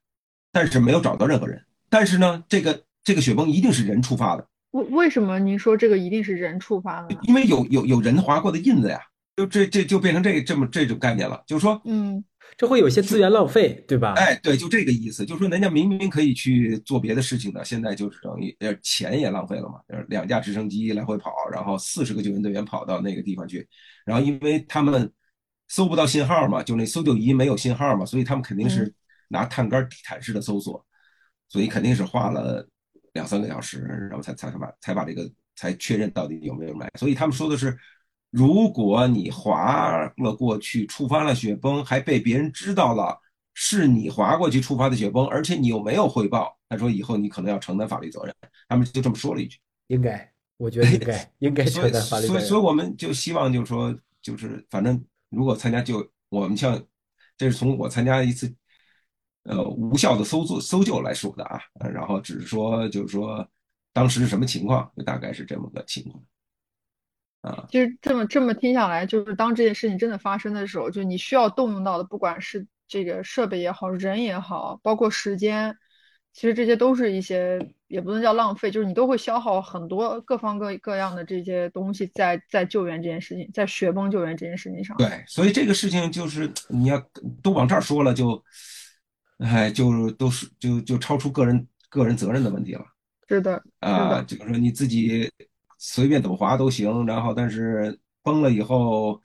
[0.52, 1.66] 但是没有找到任何人。
[1.90, 4.46] 但是呢，这个这个雪崩一定是人触发的。
[4.72, 7.18] 为为什么您说这个一定是人触发的？
[7.24, 9.00] 因为有有有人划过的印子呀。
[9.38, 12.22] 就这这就变成这这么这种概念了，就是说，嗯，
[12.58, 14.14] 这会有些资源浪费，对吧？
[14.18, 23.66] 哎，对，就这个意思，就是说，人家明明可以去做别的事情的，现在就是等于呃钱也浪费了嘛，呃两架直升机来回跑，然后四十个救援队员跑到那个地方去，
[24.04, 25.10] 然后因为他们
[25.68, 28.92] 搜不到信号嘛，就那搜救仪没有信号嘛，所以他们肯定是
[29.28, 30.84] 拿探杆地毯式的搜索，
[31.48, 32.68] 所以肯定是花了
[33.18, 36.88] 两三个小时，然后才才把才把这个才确认到底有没有埋。
[37.00, 37.76] 所以他们说的是，
[38.30, 43.20] 如果你滑了过去，触发了雪崩，还被别人知道了
[43.56, 48.34] 是你滑过去触发的雪崩，而且你又没有汇报，他说以后你可能要承担法律责任。
[48.70, 49.58] 他们就这么说了一句。
[49.88, 52.62] 应该，我觉得应该 应该所以承担法律责所以，所以。
[52.62, 56.80] 我们就希望就是说，就是反正如果参加就我们像，
[57.36, 58.54] 这是从我参加一次，
[59.48, 63.48] 呃，无效的搜救搜救来说的啊，呃然后只是说就是说
[63.94, 66.24] 当时是什么情况，就大概是这么个情况。
[67.42, 75.74] 啊，就是这么这么听下来，就是当这件事情真的发生的时候，就你需要动用到的，不管是这个设备也好，人也好，包括时间，
[76.34, 84.98] 其实这些都是一些也不能叫浪费，就是你都会消耗很多各方各各样的这些东西在在救援这件事情，在雪崩救援这件事情上。
[84.98, 87.02] 对，所以这个事情就是你要
[87.44, 88.44] 都往这儿说了就，
[89.40, 92.86] 哎，就都是就就超出个人个人责任的问题了。
[93.28, 95.30] 是的，啊，就是说你自己
[95.78, 99.22] 随便怎么滑都行，然后但是崩了以后，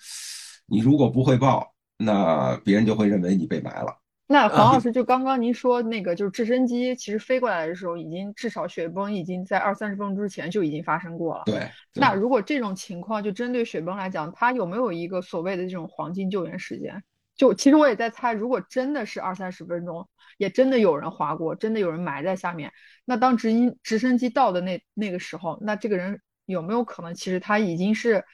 [0.67, 3.97] 你如果不汇报，那别人就会认为你被埋了。
[4.27, 11.43] 那黄老师，就刚刚您说那个，就是直升机其实飞过来的时候，已经至少雪崩已经在二三十分钟之前就已经发生过了。
[11.45, 11.55] 对，
[11.93, 17.03] 对那如果这种情况，就针对雪崩来讲，它有没有一个所谓的这种黄金救援时间？
[17.37, 20.09] 就其实我也在猜，如果真的是二三十分钟，
[20.39, 22.73] 也真的有人滑过，真的有人埋在下面，
[23.05, 28.25] 那当直音直升机到的那那个时候，那这个人有没有可能，其实他已经是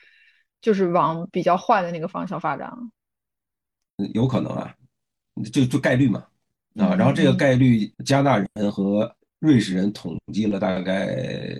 [0.60, 2.76] 就是往比较坏的那个方向发展了？
[4.14, 4.74] 有可能啊，
[5.52, 6.20] 就就概率嘛，
[6.76, 11.56] 啊，嗯然后这个嗯概率，加拿大人和瑞士人统计了大概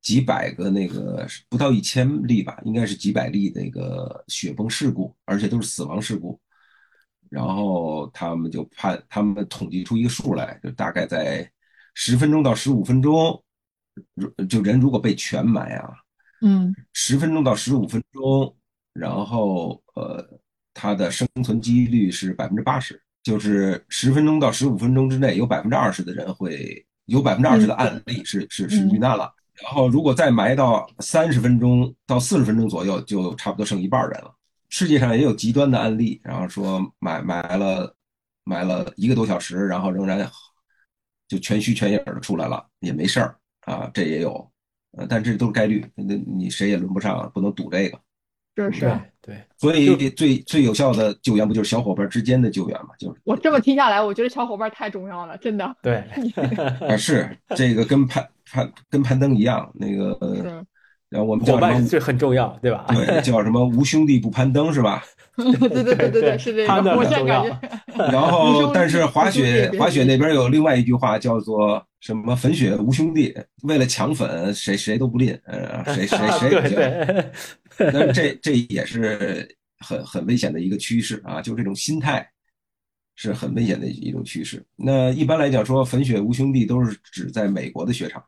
[0.00, 6.40] 几百个那个不到一千例吧，应该是几百例那个雪崩事故，而且都是死亡事故。
[7.32, 11.50] 然后他们就判，他们统计出一个数来，就大概在
[11.94, 13.42] 十分钟到十五分钟，
[14.12, 15.94] 如就人如果被全埋啊，
[16.42, 18.54] 嗯十分钟到十五分钟，
[18.92, 20.22] 然后呃，
[20.74, 29.32] 它的生存几率是百分之八十，就是十分钟到十五分钟之内，有百分之二十的人会有百分之二十的案例是是是遇难了。
[29.62, 34.34] 然后如果再埋到三十分钟到四十分钟左右，就差不多剩一半人了。
[34.72, 37.94] 世界上也有极端的案例，然后说埋埋了
[38.42, 40.26] 买了一个多小时，然后仍然
[41.28, 44.50] 就全虚全影的出来了，也没事儿啊，这也有。
[44.92, 48.00] 呃，但这都是概率，那你谁也轮不上，不能赌这个。
[48.54, 52.94] 这是对对，所以最最有效的救援不就是小伙伴之间的救援嘛？
[52.98, 55.76] 就是我这么听下来，我觉得小伙伴太重要了，真的。
[55.82, 55.96] 对，
[56.88, 60.66] 啊，是这个跟攀攀跟攀登一样，那个是，
[61.12, 61.58] 然后我们伙？
[61.58, 62.86] 伴这很重要，对吧？
[62.88, 63.62] 对， 叫什么？
[63.66, 65.04] 无兄弟不攀登是吧？
[65.36, 66.66] 对对对对对对，是这个。
[66.66, 72.34] 他们我现在很重要感觉， 然后，但是滑雪滑雪那边有另外一句话叫做什么？
[72.34, 73.34] 粉雪无兄弟，
[73.64, 76.76] 为了抢粉，谁谁都不吝，呃，谁谁谁对也行。
[76.76, 79.46] 对，那这这也是
[79.78, 82.26] 很很危险的一个趋势啊，就这种心态
[83.16, 84.64] 是很危险的一种趋势。
[84.76, 88.22] 那一般来讲说，粉雪无兄弟都是指在美国的雪场，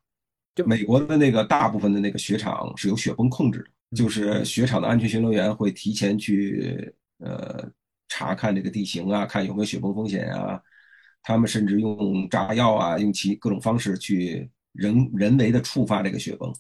[0.55, 3.59] 就美国的那个大部分的那个雪场是由雪崩控制
[3.91, 7.69] 的，就是雪场的安全巡逻员会提前去呃
[8.09, 10.61] 查看这个地形啊，看有没有雪崩风险啊。
[11.27, 16.53] 他们甚至用炸药啊，用其各种方式去人人为的触发这个雪崩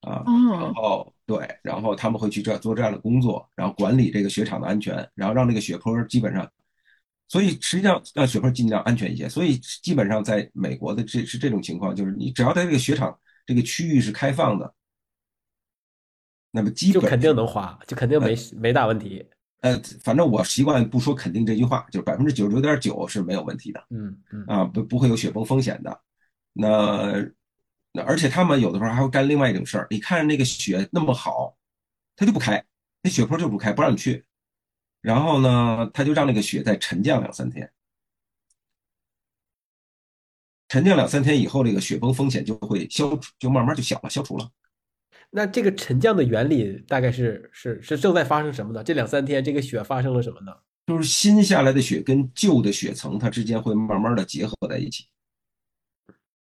[0.00, 0.24] 啊。
[0.26, 6.50] 嗯然后对，然后他们会去这做这样的工作，然后管理这个雪场的安全，然后让这个雪坡基本上，
[7.28, 9.28] 所以实际上让雪坡尽量安全一些。
[9.28, 14.74] 所以基本上在美国的这是这种情况，就是你只要在这个雪场这个区域是开放的，
[16.50, 19.26] 那么基本就肯定能滑，就肯定没没大问题。
[19.60, 23.82] 呃，反正我习惯不说肯定这句话，就是百分之九十九点九是没有问题的。
[23.90, 26.00] 嗯嗯，啊，不不会有雪崩风险的。
[26.52, 27.26] 那
[27.92, 31.56] 那而且他们有的时候还会干另外一种事儿，你看那个雪那么好，
[32.14, 32.62] 他就不开，
[33.02, 34.24] 那雪坡就不开，不让你去。
[35.04, 37.70] 然后呢，他就让那个雪再沉降两三天，
[40.68, 44.50] 沉降两三天以后，这个雪崩风险就会消除，就慢慢就小了，消除了。
[45.28, 48.82] 那这个沉降的原理大概是是是正在发生什么呢？
[48.82, 50.56] 这两三天这个雪发生了什么呢？
[50.86, 55.06] 就是新下来的雪跟旧的雪层，它之间会慢慢的结合在一起。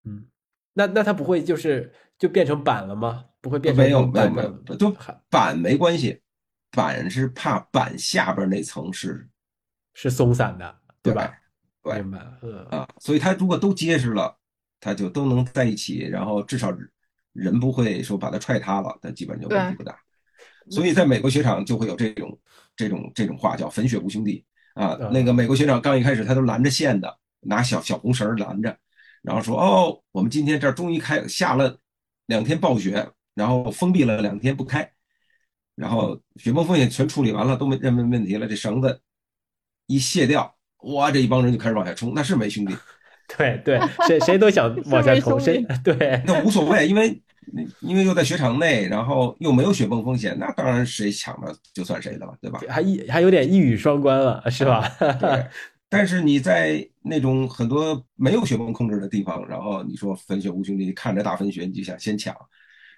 [0.04, 0.26] 嗯，
[0.72, 3.24] 那那它不会就是就变成板了吗？
[3.40, 4.94] 不会变成没有没有没有，都
[5.28, 6.20] 板没关系，
[6.72, 9.28] 板是怕板下边那层是
[9.94, 11.32] 是松散的，对吧？
[11.82, 14.36] 对明白了，嗯啊，所以它如果都结实了，
[14.80, 16.72] 它就都能在一起，然后至少
[17.32, 19.96] 人不会说把它踹塌了，它基本就问题不大。
[20.70, 22.38] 所以在美国雪场就会有这种
[22.76, 24.44] 这种这种话叫“粉雪无兄弟”
[24.74, 24.96] 啊。
[25.12, 28.78] 那个美国雪场刚一开始他都拦着线的，拿小小红绳拦着，
[29.22, 31.76] 然后说：“哦，我们今天这儿终于开下了
[32.26, 34.88] 两天暴雪，然后封闭了两天不开，
[35.74, 39.00] 然后雪崩风险全处理完了，都没认为问题了，这绳子
[39.86, 42.74] 一卸掉，哇，这一帮人就开始往下冲，那是没兄弟。
[43.38, 47.22] ”对对，谁谁都想 往下冲，谁对 那无所谓，因为
[47.80, 52.60] 因为又在雪场内，然后又没有雪崩风险，那当然谁抢了就算谁的了，对吧？
[52.68, 54.86] 还一还有点一语双关了，是吧？
[54.98, 55.46] 对。
[55.88, 62.34] 但是你在那种很多没有雪崩控制的地方，然后你说粉雪无兄弟，看着大粉雪你就想先抢，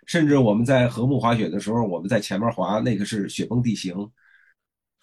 [0.06, 3.94] 甚至我们在禾木滑雪的时候，我们在前面滑，那个是雪崩地形，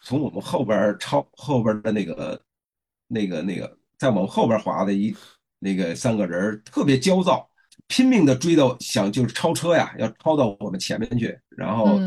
[0.04, 2.42] 从我们后边超后边的那个
[3.08, 3.78] 那个那个。
[3.98, 5.16] 在我们后边滑的一
[5.60, 7.48] 那个三个人特别焦躁，
[7.86, 12.00] 拼命的追到想就是超车呀，要超到我们前面去，然后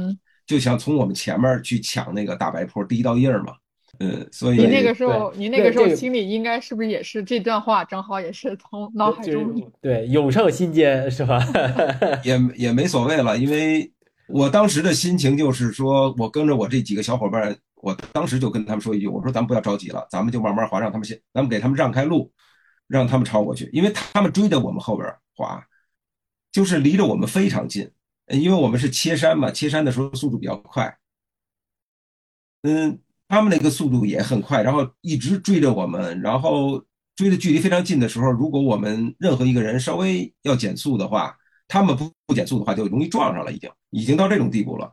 [0.44, 3.54] 就想从我们前面去抢那个大白坡第一道印儿嘛。
[4.00, 11.40] 嗯，所以你那个时候，你那个时候心里应该是不是也是这段话正好也是从脑海中 对涌上心间是吧？
[12.24, 13.92] 也也没所谓了，因为
[14.28, 17.56] 我当时的心情就是说我跟着我这几个小伙伴。
[17.84, 22.32] 我当时就跟他们说一句：“我说咱们不要着急了，咱们就慢慢滑，让他们先，咱们给他们让开路，
[22.88, 25.62] 让他们超过去，因为他们追着我们后边滑，
[26.50, 27.90] 就是离着我们非常近，
[28.28, 30.96] 因为我们是切山嘛，切山的时候速度比较快，
[32.62, 32.98] 嗯，
[33.28, 36.82] 他们那个速度也很快，然后一直追着我们，然后
[37.16, 41.36] 追的距离非常近的时候，如果我们任何一个人稍微要减速的话，
[41.68, 44.92] 他们不不减速的话，就容易撞上了，已经已经到这种地步了，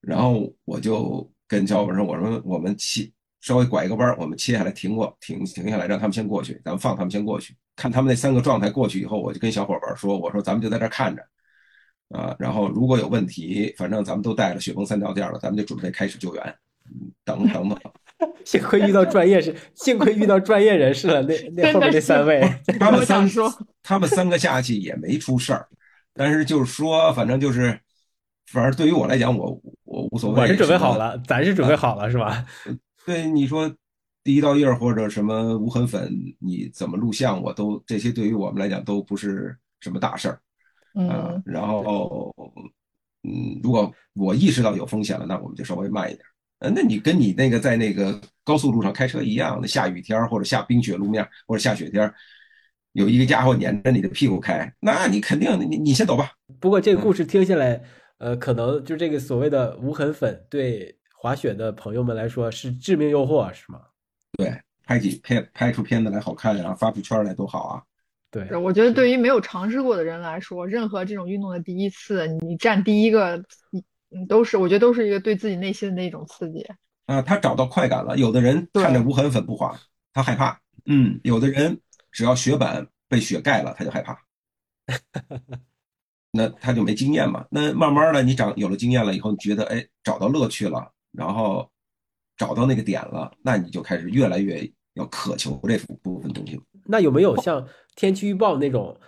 [0.00, 3.10] 然后我就。”跟小伙伴说：“我说我们切，
[3.40, 11.22] 稍微拐一个弯，我们切下来停过，停停下来，让他们先过去，咱们放他们先过去，看他们那三个状态过去以后，我就跟小伙伴说：我说咱们就在这看着，
[12.10, 16.54] 啊，然后如果有问题，反正咱们都带了雪崩三条件了，咱们就准备开始救援，
[17.24, 17.78] 等等等。
[18.44, 21.22] 幸亏遇到专业是，幸亏遇到专业人士了。
[21.22, 22.40] 那那后面那三位，
[22.80, 25.68] 他们三说，他们三个下去也没出事儿，
[26.14, 27.78] 但是就是说，反正就是。”
[28.50, 30.40] 反正对于我来讲，我我无所谓。
[30.40, 32.46] 我是准备好了，咱是准备好了，是吧？
[33.04, 33.70] 对，你说
[34.24, 40.40] 第一道印或者什么无痕粉，你怎么录像，我都这些对于我们来讲都不是什么大事儿。
[40.94, 41.42] 嗯。
[41.44, 42.34] 然后，
[43.22, 46.24] 嗯，如果我意识到有风险了，那我们就稍微慢一点。
[46.58, 52.12] 呃，那你跟你那个在那个高速路上开车一样，那下雨天或者下冰雪路面或者下雪天，
[52.92, 56.32] 有一个家伙撵着你的屁股开，那你肯定你你先走吧。
[56.60, 57.82] 不过这个故事听下来。
[58.20, 63.80] 呃，可能就这个所谓的无痕粉，对滑雪的朋友们来说是致命诱惑，是吗？
[64.36, 67.82] 对，拍几片拍出片子来好看，然后发出圈来多好啊！
[68.32, 73.40] 对，我觉得对于没有尝试过的人来说，任何这种运动的第一次，你占第一个，
[74.10, 76.66] 你你都是，我觉得都是一个对自己内心的一种刺激。
[77.06, 78.16] 啊，他找到快感了。
[78.16, 79.78] 有的人看着无痕粉不滑，
[80.12, 80.60] 他害怕。
[80.86, 81.80] 嗯，有的人
[82.10, 84.18] 只要雪板被雪盖了，他就害怕。
[86.32, 87.46] 那他就没经验嘛？
[87.50, 91.70] 那慢慢的，你长有了经验了以后，你觉得哎，找到乐趣了，然后
[92.36, 96.60] 找到那个点了，那你就开始越来越要渴求这部分东西。
[96.84, 98.98] 那有没有像天气预报那种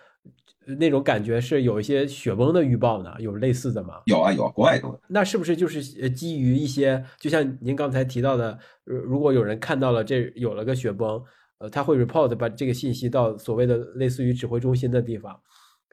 [0.66, 3.14] 那种感觉，是有一些雪崩的预报呢？
[3.18, 3.94] 有类似的吗？
[4.06, 4.98] 有啊，有啊，国外都。
[5.08, 11.22] 那是不是就是基于一些，就像您刚才提到的，如果有人看到了这有了个雪崩，
[11.58, 15.38] 呃，他会 report 把这个信息到所谓的类似于指挥中心的地方。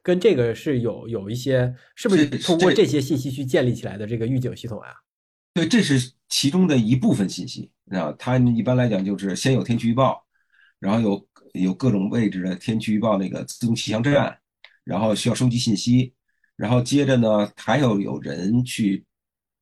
[0.04, 4.96] 跟这个是有有一些，是不是通过这些信息去建立起来的这个预警系统呀？
[5.54, 8.14] 对，这是其中的一部分信息啊。
[8.18, 10.24] 它一般来讲就是先有天气预报，
[10.80, 14.38] 然后有有各种位置的天气预报那个自动气象站，
[14.88, 16.14] 然后需要收集信息，
[16.56, 19.06] 然后接着呢还要有人去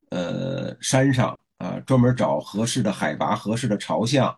[0.09, 4.37] 呃山上啊专门找合适的海拔、合适的朝向、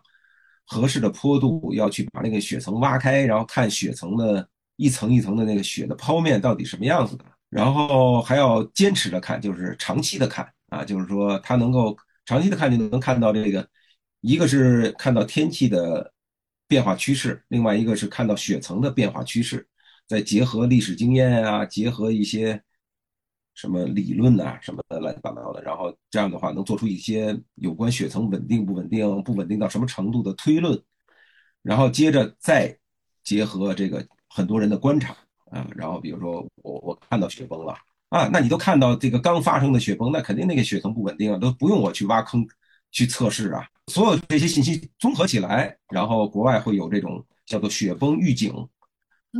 [0.64, 4.48] 合适的坡度，要去把那个雪层挖开，然后看雪层的。
[4.80, 13.68] 一层一层的那个雪的剖面到底什么样子的，然后还要坚持着看，就是长期的看啊，就是说它能够长期的看就能看到这个，
[14.20, 16.12] 一个是看到天气的
[16.68, 19.66] 变化趋势，另外一个是看到雪层的变化趋势，
[20.08, 22.60] 再结合历史经验啊，结合一些
[23.54, 30.82] 什么理论呐什么的乱七八糟的，然后这样的话能做出一些有关雪层稳定不稳定、不稳定到什么程度的推论，
[31.62, 32.76] 然后接着再
[33.22, 34.04] 结合这个。
[34.30, 37.74] 很多人的观察啊，然后比如说我我看到雪崩了
[38.10, 42.46] 啊，那你都看到这个刚发生的雪崩，那肯定那个雪层不稳定啊，都不用我去挖坑
[42.92, 43.66] 去测试啊。
[43.86, 48.52] 所有这些信息综合起来，然后国外会有这种叫做雪崩预警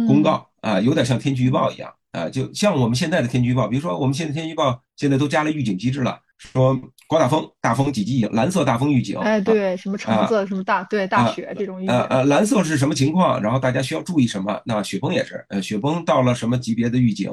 [0.07, 13.41] 公告啊，有点像天气预报一样啊，就像我们现在的天气预报，比如说我们现在天气预报现在都加了预警机制了，说刮大风，大风几级以蓝色大风预警，哎，啊对，什么橙色，什么大，对，大雪这种预警呃，呃，蓝色是什么情况？
[13.43, 14.61] 然后大家需要注意什么？
[14.65, 17.31] 那雪崩也是，呃，雪崩到了什么级别的预警？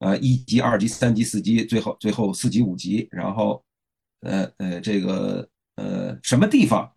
[0.00, 3.62] 呃，一级、二级、三级、四级，最后最后四级、五级，然后，
[4.22, 6.90] 呃呃，这个呃什么地方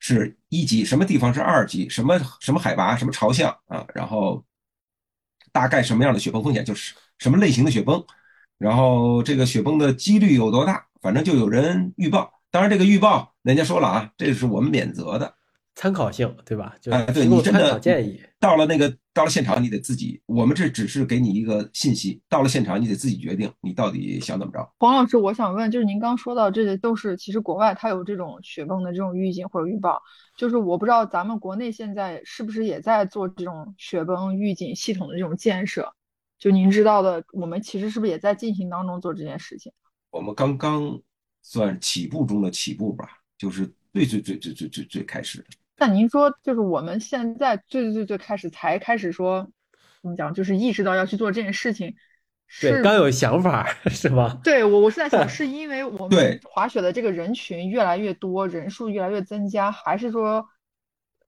[0.00, 3.86] 是一级，什么地方是二级，什么什么海拔，什么朝向啊？
[3.94, 4.44] 然后
[5.52, 8.04] 大概什么样的雪崩风险，就是什么类型的雪崩，
[8.58, 10.84] 然后这个雪崩的几率有多大？
[11.00, 12.32] 反正就有人预报。
[12.50, 15.36] 当然，这个预报人家说了啊，这是我们免责的。
[15.80, 16.76] 参考性，对吧？
[16.78, 18.20] 就哎，对提供参你真的考建议。
[18.38, 24.70] 到了那个到了现场，你得自己，我们这只是给你一个信息，到了现场你得自己决定你到底想怎么着。
[24.78, 30.02] 黄老师，我想问，就是您刚说到这些都是，其实国外它有这种雪崩的这种预警或者预报，
[30.36, 35.90] 就是我不知道咱们国内现在是不是也在做这种雪崩预警系统的这种建设？
[36.38, 39.72] 就您知道的，我们其实是不是也在进行当中做这件事情？
[40.10, 41.00] 我们刚刚
[41.40, 43.08] 算起步中的起步吧，
[43.38, 45.44] 就是最最最最最最最开始的。
[45.80, 49.50] 但您说，就是我们现在最最最最开始才开始说，
[50.02, 51.96] 怎么讲，就是意识到要去做这件事情，
[52.60, 54.38] 对，是刚有想法 是吗？
[54.44, 60.46] 对我，我是在想， 是因为我们滑雪的这个人群越来越多，人数越来越增加，还是说，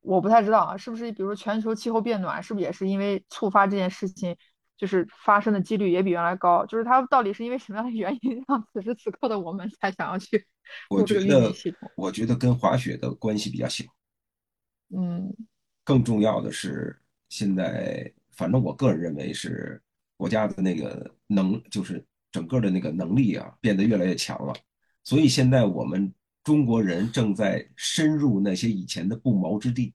[0.02, 4.36] 我不太知道啊，是不是比如说全球气候变暖，是不是也是因为触发这件事情，
[4.76, 6.66] 就是发生的几率也比原来高？
[6.66, 10.46] 就是它到底是因为什么样的原因，让此时此刻的我们才想要去
[10.90, 11.50] 我觉得？
[11.96, 13.82] 我觉得跟滑雪的关系比较小。
[14.94, 15.32] 嗯，
[15.84, 16.96] 更重要的是，
[17.28, 19.80] 现在反正我个人认为是
[20.16, 24.54] 国家的那个能，就是整个的那个能力啊，变得越来越强了。
[25.04, 26.12] 所以现在我们
[26.44, 29.92] 中国人正在深入那些以前的不毛之地，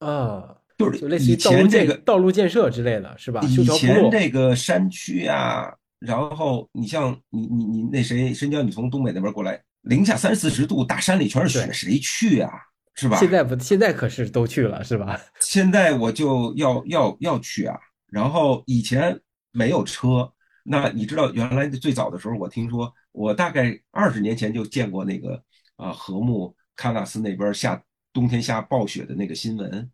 [0.00, 3.40] 啊，就是就类似于以道路建前这个道路建设之类的是吧？
[3.42, 3.64] 以。
[3.64, 12.50] 前这个山区啊，然后你像你你你那谁深交，你从东北那边过来，零下三四十度，大山里全是雪，谁去啊？
[12.94, 13.16] 是吧？
[13.18, 15.20] 现在不，现在可是都去了是吧？
[15.40, 19.18] 现在我就要要要去啊，然后以前
[19.50, 20.32] 没有车，
[20.62, 25.42] 那你知道原来最早的时候，我听说我大概二十年前就见过那个
[25.76, 27.82] 啊禾木喀纳斯那边下
[28.12, 29.90] 冬天下暴雪的那个新闻，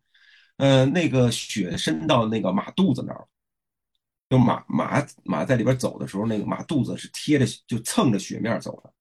[0.57, 3.25] 呃，那个雪深到那个马肚子那儿，
[4.29, 8.93] 就马马马在里边走的时候，那个马肚子是贴着就蹭着雪面走的，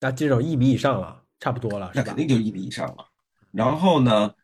[0.00, 2.14] 那这种一米以上了，差不多了那肯？
[2.16, 3.06] 定就一米以上了。
[3.52, 4.34] 然后呢，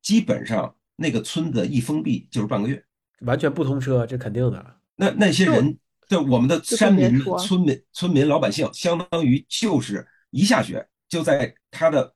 [0.00, 2.82] 基本上那个村子一封闭就是半个月。
[3.20, 4.76] 完全不通车，这肯定的。
[4.96, 5.78] 那那些人，
[6.08, 12.14] 对我们的山民、村民、村民、老百姓，相当于就是一下雪就在他的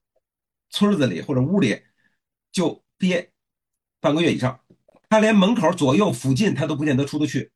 [0.68, 1.80] 村子里或者屋里
[2.52, 3.30] 就憋
[4.00, 4.60] 半个月以上，
[5.08, 7.50] 他连门口左右附近他都不见得出得去，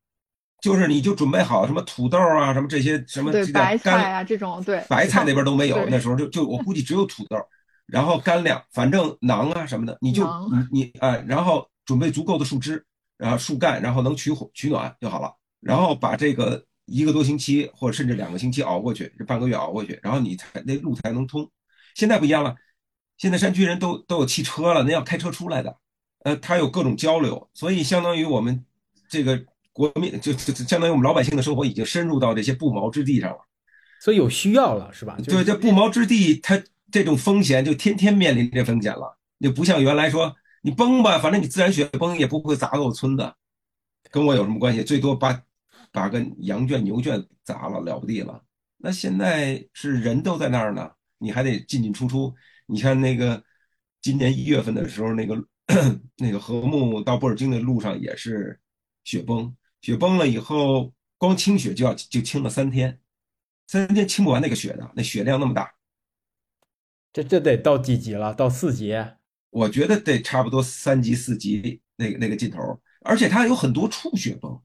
[0.64, 7.36] 就是你就准备好什么土豆啊，什么这些什么对这叫白菜干啊这种，对白菜那边都没有，那时候就就我估计只有土豆，
[7.84, 10.26] 然后干粮，反正馕啊什么的，你就
[10.72, 12.82] 你你哎，然后准备足够的树枝，
[13.18, 21.46] 然后树干，然后能取火取暖就好了，然后把这个一个多星期或者甚至两个星期熬过去，这半个月熬过去，然后你才那路才能通。
[21.94, 22.56] 现在不一样了，
[23.18, 25.76] 现在山区人都都有汽车了，那要开车出来的，
[26.24, 28.64] 呃，他有各种交流，所以相当于我们
[29.10, 29.44] 这个
[29.74, 33.38] 国民就就就相当于我们老百姓的生活已经深入到这些不毛之地上了。
[34.00, 35.18] 所以有需要了是吧？
[35.18, 39.18] 就对，这不毛之地，它这种风险就天天面临这风险了。
[39.40, 43.34] 就不像原来说你崩吧，反正你自然雪崩也不会砸到我村子，
[44.10, 44.82] 跟我有什么关系？
[44.82, 45.42] 最多把
[45.92, 48.42] 把个羊圈、牛圈砸了，了不地了。
[48.78, 52.34] 那现在是人都在那儿呢，你还得进进出出。
[52.66, 53.42] 你看那个
[54.00, 55.42] 今年一月份的时候，那个
[56.16, 58.58] 那个和木到布尔津的路上也是
[59.04, 59.54] 雪崩，
[59.84, 62.98] 雪崩了以后，光清雪就要就清了三天，
[63.66, 65.74] 三天清不完那个雪的，那雪量那么大，
[67.12, 68.32] 这这得到几级了？
[68.32, 68.96] 到四级？
[69.50, 74.58] 我觉得得差不多三级四级那个那个劲头，而且它有很多处雪崩，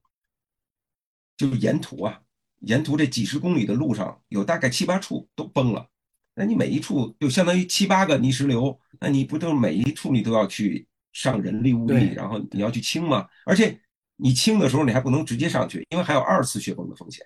[1.36, 2.22] 就是沿途啊，
[2.62, 5.86] 沿途这几十公里的路上有大概七八处都崩了，
[6.34, 13.28] 那你每一处就相当于七八个泥石流，那你不都每一处你都要去上人力物力，然后你要去清吗？
[13.46, 13.78] 而且
[14.20, 17.26] 你清的时候你还不能直接上去，因为还有二次雪崩的风险。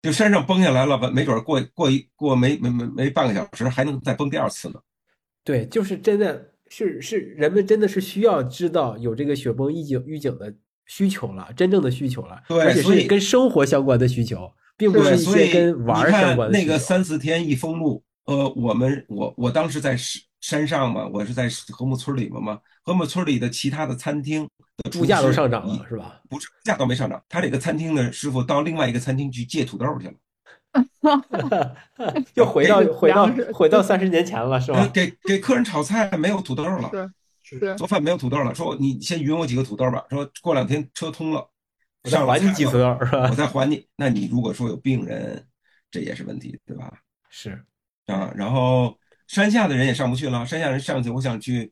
[0.00, 4.74] 就山上崩下来了，没准过过一过没没没没半个小时还能再崩第二次呢。
[5.42, 10.54] 对，就是真的是是人们真的是需要知道有这个雪崩预警预警的
[10.86, 16.66] 需求了，真正的需求了，而且对所以是跟生活相关的需求，并不是，一些跟玩儿相关的需求。
[16.66, 26.20] 那个三四天一封路，呃，我们我我当时在市山上嘛，我是在禾木村里面嘛，禾木村里的其他的餐厅的厨物价都上涨了是吧？
[26.28, 30.14] 不是，价倒没上涨，他这个餐厅的师傅到另外一个餐厅去借土豆去了
[32.34, 34.86] 又回到这个回到回到三十年前了是吧？
[34.92, 36.90] 给给客人炒菜没有土豆了，
[37.42, 41.48] 是是做饭没有土豆了，说你先匀我几个土豆吧，说过两天车通了，
[42.04, 43.34] 我再还你几菜了次豆是吧我？
[43.34, 43.84] 再还你。
[43.96, 45.44] 那你如果说有病人，
[45.90, 46.92] 这也是问题，对吧？
[47.30, 47.64] 是，
[48.06, 48.96] 啊，然后
[49.28, 51.70] 山下的人也上不去了，山下人上去，我想去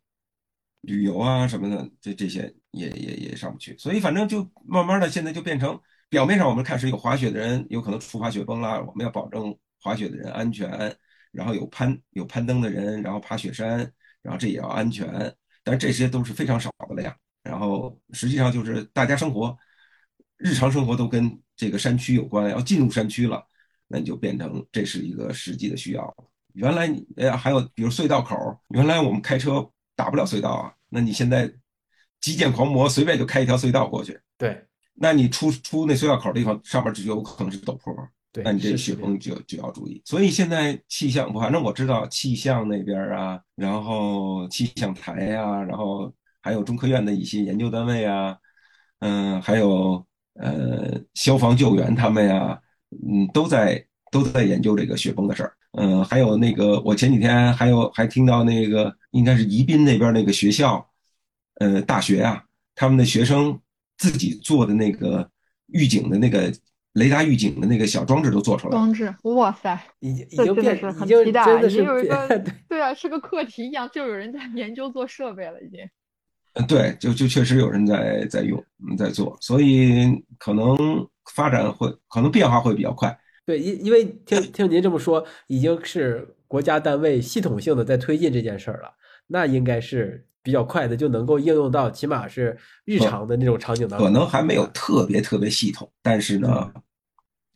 [0.82, 10.70] 旅游啊什么的，这这些也也也上不去，所以反正就慢慢的现在就变成表面上我们看是有滑雪的人有可能触发雪崩啦，我们要保证滑雪的人安全，
[11.32, 13.78] 然后有攀有攀登的人，然后爬雪山，
[14.22, 15.34] 然后这也要安全，
[15.64, 19.56] 但这些都是非常少的量，然后实际上就是大家生活
[20.36, 23.42] 日常生活都跟这个山区有关，要进入山区了。
[23.88, 26.14] 那你就变成这是一个实际的需要。
[26.56, 31.52] 原来你呃还有比如隧道口儿，原来我们开车打不了隧道啊，那你现在
[32.20, 37.94] 基建狂魔随便就开一条隧道过去，对那你出出那隧道口儿的地方上面就有可能是陡坡
[38.44, 40.02] 那你这雪崩就就要注意。
[40.04, 48.36] 所以现在气象，反正我知道气象那边儿啊，然后气象台呀、然后还有中科院的一些研究单位啊，
[48.98, 50.04] 嗯，还有
[50.34, 55.56] 呃消防救援他们呀、嗯，都在都在研究这个雪崩的事儿。
[55.78, 60.86] 嗯，还有那个我前几天还有还听到那个应该是宜宾那边那个学校，
[61.60, 62.42] 呃，大学啊，
[62.74, 63.60] 他们的学生
[63.98, 65.30] 自己做的那个
[65.66, 66.50] 预警的那个
[66.94, 68.78] 雷达预警的那个小装置都做出来了。
[68.78, 75.80] 装置，哇塞，已经已经变成很已经期待已真的是经有一个对对啊，是个课题一样，就有人在 研究做设备了，已经。
[76.54, 78.58] 嗯，对，就就确实有人在在用，
[78.88, 80.06] 嗯在做，所以
[80.38, 80.74] 可能
[81.34, 83.14] 发展会，可能变化会比较快。
[83.46, 88.90] 对，因因为听听您这么说，已经是国家单位系统性的在推进这件事儿了，
[89.28, 94.06] 那应该是比较快的就能够应用到，起码是日常的那种场景当中。
[94.06, 96.72] 可能还没有特别特别系统，但是呢，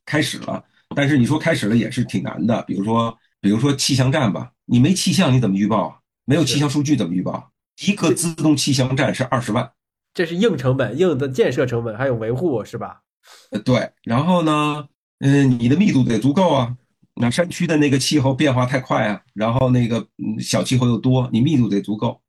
[0.07, 0.65] 开始了。
[0.95, 5.97] 但是你说开始了也是挺难的，比如说，比如说气象站吧，你没气象你怎么预报啊？
[6.25, 7.51] 没有气象数据怎么预报？
[7.85, 9.73] 一个自动气象站是二十万，
[10.15, 13.03] 这是硬成本、硬的建设成本，还有维护，是吧？
[13.51, 13.91] 呃对。
[14.03, 14.87] 然后呢，
[15.21, 16.77] 嗯，你的密度得足够啊。
[17.15, 22.21] 那山区的那个气候变化太快啊，然后那个嗯小气候又多，你密度得足够。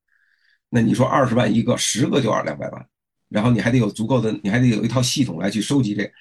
[0.69, 2.85] 那你说二十万一个，十个就二两百万，
[3.29, 6.03] 然后你还得有足够的，你还得有一套系统来去收集这。
[6.03, 6.11] 个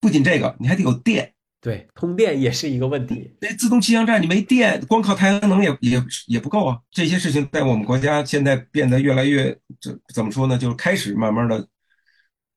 [0.00, 1.34] 不仅这个，你还得有电。
[1.60, 3.34] 对，通电也是一个问题。
[3.40, 6.78] 那自动气象站你没电，光靠太阳能也也也不够啊。
[6.90, 9.50] 这些事情在我们国家现在变得越来越，
[9.80, 10.56] 这怎么说呢？
[10.56, 11.66] 就是开始慢慢的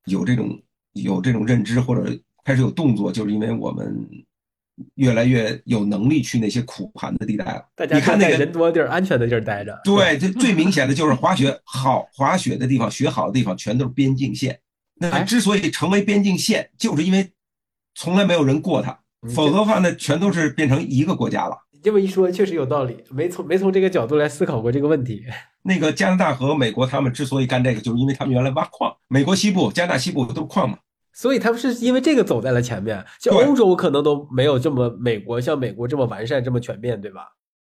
[0.06, 0.62] 有这种
[0.94, 4.08] 有这种认知，或者开始有动作，就是因为我们
[4.96, 7.64] 越来越有能力去那些苦寒的地带了。
[7.76, 9.80] 大家你看那个人多地儿、安全的地儿待着。
[9.84, 14.60] 对， 这最明显的就是滑雪好滑雪的地方，雪好的地方全都是边境线。
[14.96, 17.32] 那哎之所以成为边境线，就是因为
[17.96, 21.58] 从来没有人过它，嗯否则的话呢，全都是变成一个国家了。
[21.84, 25.24] 这么一说，确实有道理，没从没从这个角度来思考过这个问题。
[25.64, 30.78] 那个加拿大和美国他们之所以干这个，就是因为他们原来挖矿，美国西部、加拿大西部都是矿嘛。
[31.14, 37.28] 所以他们是因为这个走在了前面，就对欧洲可能都没有这么美国像美国这么完善、这么全面，对吧？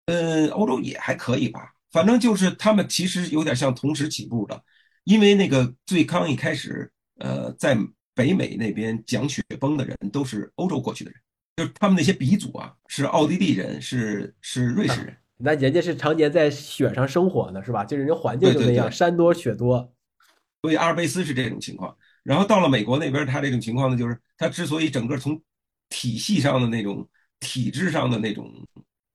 [0.06, 4.62] 嗯，欧洲也还可以吧，反正就是他们其实有点像同时起步的，
[5.04, 7.76] 因为那个最刚一开始，呃，在
[8.14, 11.20] 北美那边讲雪崩的人都是欧洲过去的人，
[11.56, 15.16] 就是他们那些鼻祖啊，是奥地利人，是是瑞士人。
[15.36, 17.84] 那人家是常年在雪上生活的，是吧？
[17.84, 19.92] 就是人家环境就那样，对对对山多雪多。
[20.62, 21.96] 所以阿尔卑斯是这种情况。
[22.24, 25.40] 然后到了美国那边，他这种情况呢，就是他之所以整个从
[25.88, 28.50] 体系上的那种、体制上的那种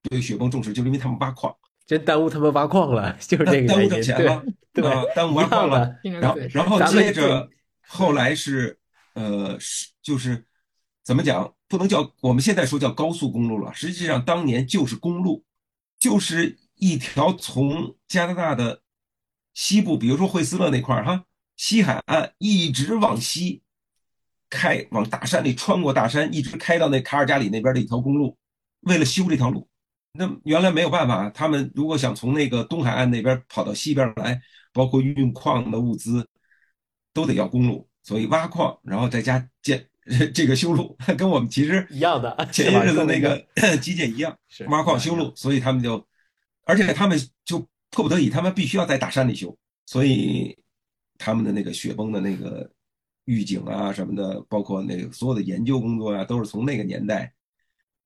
[0.04, 1.54] 对雪崩重视，就是因为他们挖矿，
[1.86, 3.90] 真耽误他们挖矿了，就是这个 耽误原因。
[3.90, 6.00] 对挣钱了，对，啊，耽误挖矿了。
[6.04, 7.50] 然后然后接着
[7.88, 8.78] 后来是
[9.16, 10.46] 呃是就是
[11.04, 15.44] 怎么讲，不能叫我们现在说叫高速公路了，实际上当年就是公路，
[16.00, 18.84] 就是一条从加拿大的
[19.56, 21.26] 西部，比如说惠斯勒那块儿哈，
[21.60, 23.62] 西海岸一直往西
[24.50, 28.38] 开，往大山里穿过大山，一直开到那卡尔加里那边的一条公路。
[28.84, 29.68] 为了修这条路，
[30.14, 34.40] 那原来没有办法，他们如果想从那个东海岸那边跑到西边来，
[34.72, 36.26] 包括运矿的物资，
[37.14, 39.86] 都得要公路，所以挖矿，然后再加建
[40.34, 43.46] 这个修路，跟我们其实一样的前些日子那个
[43.82, 44.34] 基建一样，
[44.70, 46.08] 挖矿修路，所以他们就，
[46.64, 47.60] 而且他们就
[47.92, 50.58] 迫不得已，他们必须要在大山里修，所以
[51.20, 52.68] 他们的那个雪崩的那个
[53.26, 57.32] 预警啊什么的，包括那个所有的研究工作啊，都是从那个年代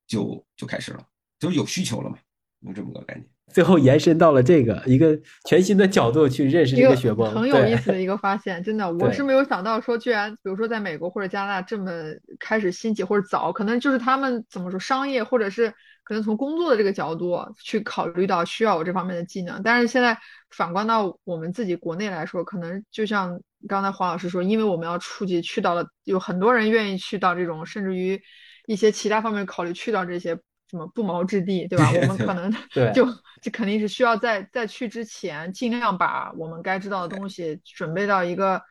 [0.05, 0.99] 就就开始了，
[1.39, 2.17] 就是有需求了嘛，
[2.59, 3.25] 有这么个概念。
[3.51, 11.91] 最后延伸到了这个一个全新的角度去认识一个雪崩，很有意思的一个发现，真的， 我是没有想到说，居然比如说在美国或者加拿大这么
[12.39, 15.71] 开始兴起或者早，可能就是他们怎么说商业或者是
[16.03, 20.17] 可能从工作的这个角度去考虑到需要我这方面的技能，但是现在
[20.53, 28.21] 反观到我们自己国内来说，可能就像刚才黄老师说，因为我们要触及去到了，有很多人愿意去到这种，甚至于
[28.67, 30.35] 一些其他方面考虑去到这些
[30.69, 31.91] 什么不毛之地，对吧？
[31.91, 33.07] 我们可能 对就
[33.41, 38.61] 这肯定是需要在在去之前，尽量把我们该知道的东西准备到一个，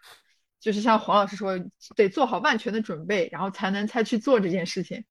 [0.60, 1.58] 就是像黄老师说，
[1.96, 5.04] 得做好万全的准备，然后才能才去做这件事情。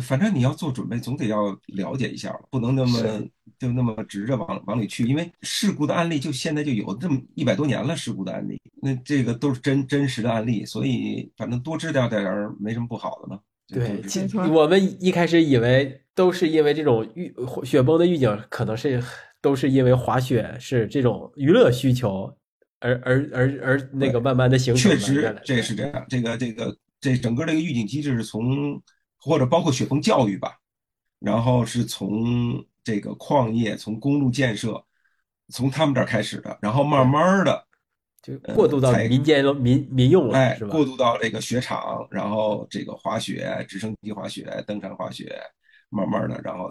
[0.00, 3.20] 反正你要做准备，总得要了解一下吧，不能那么
[3.58, 13.40] 就那么直着往往里去，因为事故的案例就现在就有这么一百多年了，事故的案例，那这个都是真真实的案例，所以反正多知道点儿没什么不好的嘛。
[13.66, 14.00] 对，
[14.48, 17.32] 我们一开始以为都是因为这种预
[17.64, 19.02] 雪崩的预警，可能是
[19.40, 22.32] 都是因为滑雪是这种娱乐需求，
[22.80, 24.90] 而而而而那个慢慢的形成。
[24.92, 28.80] 确实这是这样，这个这个这整个这个预警机制是从
[29.20, 30.58] 或者包括雪峰教育吧，
[31.18, 34.82] 然后是从这个矿业、从公路建设，
[35.48, 37.66] 从他们这儿开始的，然后慢慢的。
[38.22, 45.40] 就过渡到才民间了民民用了，哎，过渡到这个雪场，然后这个滑雪、直升机滑雪、登山滑雪，
[45.88, 46.68] 慢慢的，然后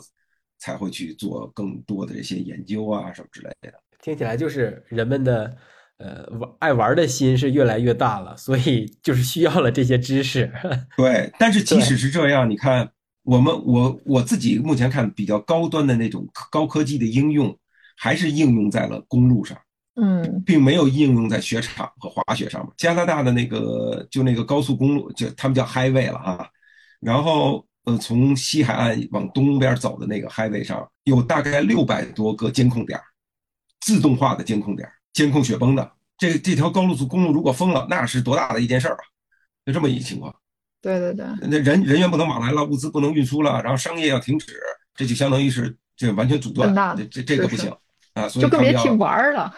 [0.60, 3.74] 才会去做更多的这些研究啊什么之类的。
[4.00, 5.58] 听起来就是人们的
[6.00, 10.52] 呃玩爱玩的心是越来越大了，所以就是需要了这些知识。
[10.98, 12.90] 对，但是即使是这样，你看
[13.24, 17.56] 我们我我自己目前看比较高端的那种高科技的应用，
[17.96, 19.58] 还是应用在了公路上。
[20.02, 22.72] 嗯并没有应用在雪场和滑雪上面。
[22.78, 26.48] 加拿大的那个就那个高速公路，就他们叫 highway 了啊。
[27.02, 33.04] 然后呃，从西海岸往东边走的那个 highway 上有大概六百多个监控点儿，
[33.82, 35.92] 自动化的监控点儿，监控雪崩的。
[36.18, 39.04] 这这条高速公路如果封了，那是多大的一件事儿啊！
[39.66, 40.36] 就这么一个情况，
[40.82, 44.54] 对对对，那人人员不能往来了，物资不能运输了，然后商业要停止，
[44.96, 47.72] 这就相当于是这完全阻断这这这个不行
[48.14, 48.28] 啊！
[48.28, 49.54] 所以就更他们要别提玩儿了。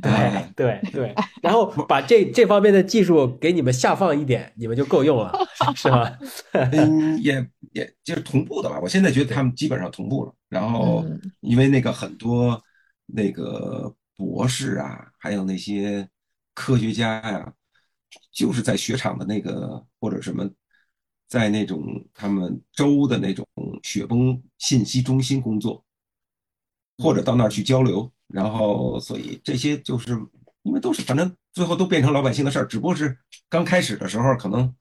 [0.00, 0.10] 对
[0.56, 5.38] 对对，然后把这这方面的技术给你们下放一点，你们就够用了，
[5.76, 6.18] 是吧？
[6.52, 8.80] 嗯，也也就是同步的吧。
[8.80, 10.32] 我现在觉得他们基本上同步了。
[10.48, 12.58] 然后嗯，因为那个很多
[13.06, 16.08] 那个博士啊，还有那些
[16.54, 17.52] 科学家呀、
[18.30, 20.48] 就是在雪场的那个或者什么，
[21.28, 21.82] 在那种
[22.14, 23.44] 他们州的那种
[23.82, 25.84] 雪崩信息中心工作，
[26.98, 28.10] 或者到那儿去交流。
[28.28, 30.12] 然后，所以这些就是
[30.62, 33.18] 因为都是反正最后都变成老百姓的事儿，只不过是
[33.48, 34.74] 刚开始的时候可能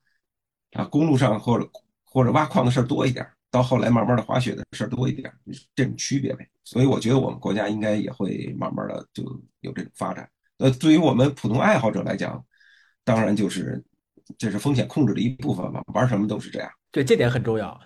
[0.74, 1.70] 啊公路上或者
[2.06, 5.32] 或者挖矿的事儿多一点儿，到后来慢慢的滑雪的事儿多一点，
[5.76, 6.48] 这种区别呗。
[6.64, 9.24] 所以我觉得我们国家应该也会慢慢的就
[9.60, 10.28] 有这种发展。
[10.58, 12.44] 呃，对于我们普通爱好者来讲，
[13.04, 13.84] 当然就是
[14.38, 16.72] 这是风险控制的一部分嘛，玩什么都是这样。
[16.92, 17.78] 对，这点很重要，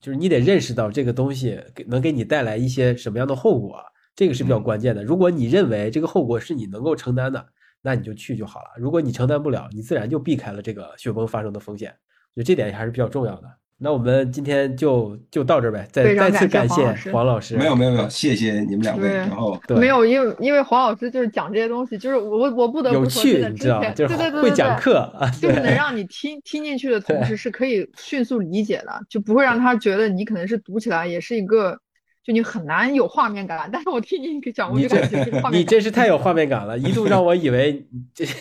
[0.00, 3.80] 就是你得认识到这个东西给能给你带来一些什么样的后果，
[4.16, 5.04] 这个是比较关键的。
[5.04, 7.46] 如果你认为这个后果是你能够承担的，
[7.82, 8.70] 那你就去就好了。
[8.78, 11.94] 如果你承担不了，你自然就避开了这个雪崩发生的风险。
[12.34, 13.58] 我觉得这点还是比较重要的。
[13.84, 16.82] 那我们今天就就到这儿呗，再再次感谢
[17.12, 17.54] 黄老师。
[17.54, 19.08] 没有没有没有，谢谢你们两位。
[19.10, 23.84] 然后对没有，因为因为黄老师就是讲这些东西，就是我我不得不说，真趣，知道吗？
[23.84, 31.78] 前就是对对对会讲对对课啊，就是能让你听听进去的同时，是可以迅速理解的，就不会让他觉得你可能是读起来也是一个，
[32.24, 33.68] 就你很难有画面感。
[33.70, 37.86] 但是我听你讲，我就感觉这个画 面你感真是太有画面感了，一度让我以为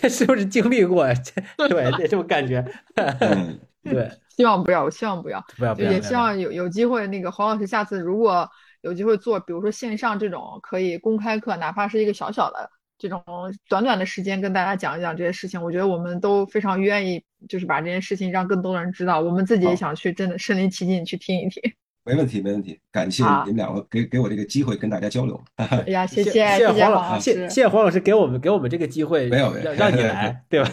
[0.10, 1.06] 是不是经历过？
[1.68, 2.64] 对 这种感觉，
[2.96, 3.60] 嗯，
[3.92, 8.50] 对，希望不要，我希望不要，不要不要，也希望有有机会，那个黄老师下次如果
[8.82, 13.24] 有机会做，比如说线上这种可以公开课，哪怕是一个小小的这种
[13.68, 21.62] 短短的时间，跟大家讲一讲这些事情，我觉得我们都非常愿意，就是把这件事情让更多的人知道，我们自己也想去真的身临其境去听一听。
[22.06, 25.40] 没问题，没问题，感谢你们两个给给我这个机会跟大家交流。
[25.56, 30.70] 哎 呀，谢谢谢谢黄老师，谢谢,谢黄老师给我们给我们这个机会，没有没有，让你来， 对吧？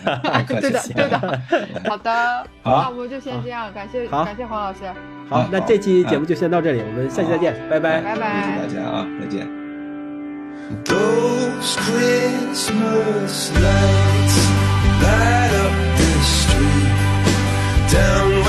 [0.48, 1.40] 对的对的，
[1.88, 4.80] 好的，好，那我们就先这样，感谢感谢黄老师。
[5.28, 9.46] 好，那这期节目就先到这里，我们下期再见，拜拜，拜拜，谢谢大家啊，再见。
[10.84, 14.38] Those Christmas lights
[15.02, 16.90] light up the street.
[17.92, 18.39] Down.